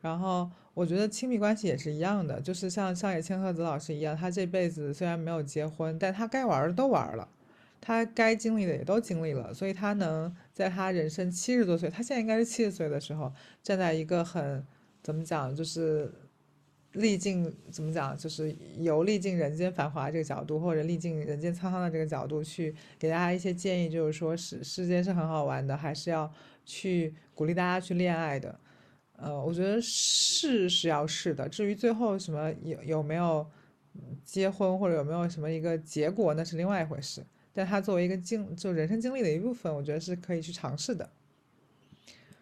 [0.00, 7.28] 然后我觉得亲密关系也是一样的，就是像上野千鹤子老师一样，他这辈子虽然没有结婚，但他该玩的都玩了，
[7.80, 13.32] 他该经历的也都经历了，所以他能在他人生七十多岁，他现在应该是七十岁的时候，
[13.62, 14.64] 站在一个很
[15.02, 16.10] 怎么讲，就是
[16.92, 26.32] 历尽怎么讲，就是由历尽人间繁华这个角度，或者历尽人间沧桑的这个角度去给大家一些建议，就是说世世间是很好玩的，还是要
[26.64, 28.58] 去鼓励大家去恋爱的。
[29.22, 33.46] 呃，我觉得试是要试的，至于最后什么有有没有
[34.24, 37.22] 结婚或者有没有什么一个结果，那是另外一回事。
[37.52, 41.10] 但它作为一个经就人生经历的一部分，我觉得是可以去尝试的。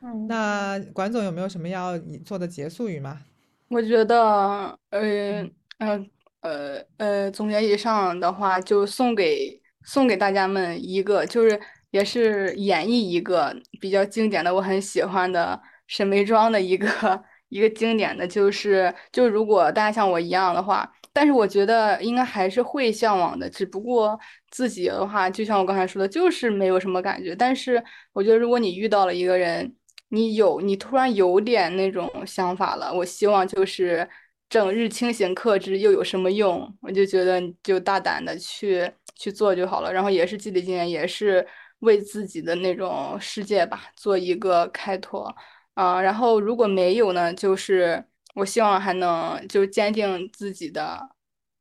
[0.00, 3.22] 嗯，那管总有没有什么要做的结束语吗？
[3.68, 5.42] 我觉得，呃，
[5.78, 6.10] 嗯，
[6.40, 11.60] 呃，呃，总结以上的话，就送给送给大家们一个，就是
[11.90, 15.60] 也是演绎一个比较经典的，我很喜欢的。
[15.88, 16.88] 沈眉庄的一个
[17.50, 24.18] 一个经典的就是，就如果大家像我一样的话，但是我觉得应该还是会向往的，只不过
[24.50, 27.34] 自己的话，就像我刚才说的，就是没有什么感觉。
[27.34, 27.82] 但是
[28.12, 29.74] 我觉得，如果你遇到了一个人，
[30.10, 34.06] 你有你突然有点那种想法了，我希望就是
[34.50, 36.70] 整日清醒克制又有什么用？
[36.82, 41.46] 我就觉得就大胆的去去做就好了，然后也是积累经验，也是
[41.80, 45.34] 为自己的那种世界吧做一个开拓。
[45.78, 48.04] 啊，然后如果没有呢，就是
[48.34, 51.08] 我希望还能就坚定自己的，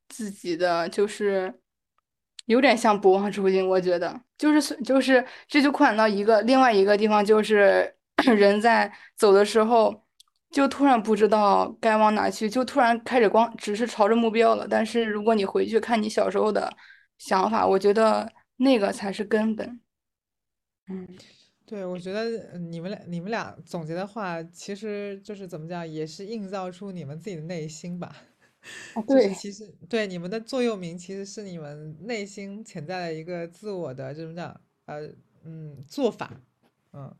[0.10, 1.54] 自己的就是
[2.48, 7.96] 有点像不忘初心，我觉得就是就是这就扩展到一个另外一个地方，就是
[8.36, 10.04] 人在走的时候，
[10.50, 14.68] 就突然不知道该往哪去，就突然开始光只是朝着目标了。
[14.68, 16.76] 但是如果你回去看你小时候的
[17.20, 19.80] 想法，我觉得那个才是根本。
[20.90, 21.08] 嗯。
[21.70, 28.16] 对，我觉得你们俩你们俩总结的话，其实就是怎么讲，也是映照出你们自己的内心吧。
[29.06, 35.10] 就是其实对你们的座右铭，其实是你们内心潜在的一个自我的怎么讲，呃
[35.44, 36.40] 嗯做法，
[36.94, 37.14] 嗯。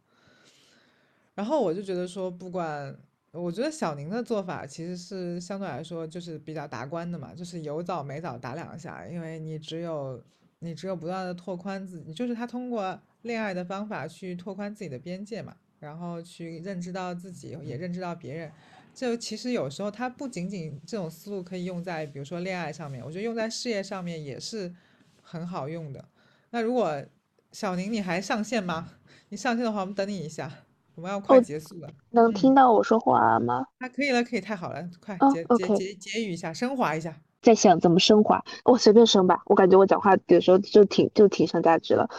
[1.36, 2.98] 然后我就觉得说，不管
[3.32, 10.24] 我觉得小宁的做法其实是相对来说就是比较达观的嘛，就是有早没早打两下，因为你只有
[10.60, 12.98] 你只有不断的拓宽自己，就是他通过。
[13.28, 18.52] 恋爱的方法去拓宽自己的边界嘛，然后去认知到自己，也认知到别人。
[18.96, 24.74] 就其实有时候它不仅仅这种思路可以用在比如说恋爱上面，我觉得用在事业上面也是
[25.22, 26.04] 很好用的。
[26.50, 27.06] 那如果
[27.52, 28.94] 小宁你还上线吗？
[29.30, 30.52] 你上线的话，我们等你一下，
[30.96, 31.90] 我们要快结束了。
[32.12, 33.66] 能听到我说话吗？
[33.78, 37.22] 啊，可以了，可以，太好了，快结结结结语一下，升华一下。
[37.42, 39.42] 在想怎么升华，我随便升吧。
[39.46, 42.10] 我感觉我讲话有时候就挺就挺上价值了，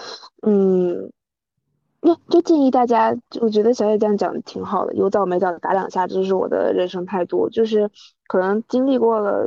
[0.42, 1.12] 嗯，
[2.00, 7.50] 那就建议大家，我觉得小野这样讲的挺好的，有早没早打两下，这是我的人生态度。
[7.50, 7.90] 就是
[8.26, 9.44] 可能经历过了，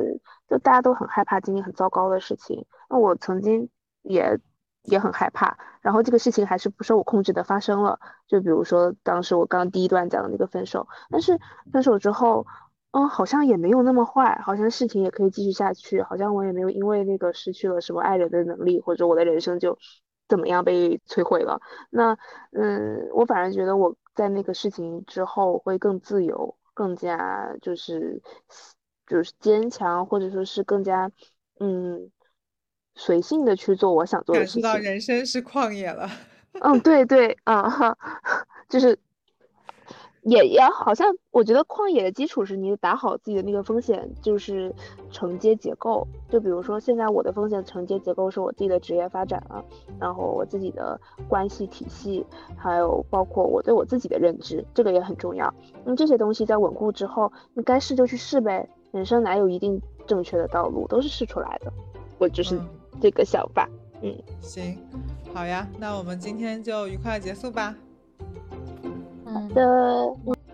[0.49, 3.69] 就大家都很害怕经历很糟糕的事情，那我曾经
[4.03, 4.38] 也
[4.84, 7.99] 也很害怕，然后这个事情还是不受我控制的发生了。
[8.28, 11.39] 就比如说当时我刚第一段讲的那个分手，但是
[11.72, 12.45] 分手之后。
[12.92, 19.78] 嗯，好像也没有那么坏，好像事情也可以继续下去，好像我也没有因为那个失去了什么爱人的能力，或者我的人生就
[20.28, 21.62] 怎么样被摧毁了。
[21.89, 22.18] 那，
[22.52, 28.22] 嗯，我反而觉得我在那个事情之后会更自由，更加就是
[29.08, 31.10] 就是坚强，或者说是更加
[31.62, 32.12] 嗯
[32.96, 34.62] 随性的去做我想做的事情。
[34.64, 36.10] 感受到人生是旷野了。
[36.60, 37.98] 嗯，对对，嗯哈，
[38.68, 39.00] 就是。
[40.24, 44.74] 也也好像，我觉得旷野的基础是你打好自己的那个风险，就是
[45.11, 46.07] 承接结构。
[46.30, 49.63] 就比如说，现在我的风险承接结构是我自己的职业发展啊，
[49.99, 55.53] 然后我自己的关系体系，还有包括我对我自己的认知，这个也很重要。
[55.84, 58.69] 那这些东西在稳固之后，你该试就去试呗。
[58.91, 61.72] 人生哪有一定正确的道路，都是试出来的。
[62.19, 62.59] 我就是
[62.99, 63.67] 这个想法。
[64.03, 64.78] 嗯，行，
[65.34, 67.76] 好呀，那我们今天就愉快结束吧。
[69.34, 70.51] 好的。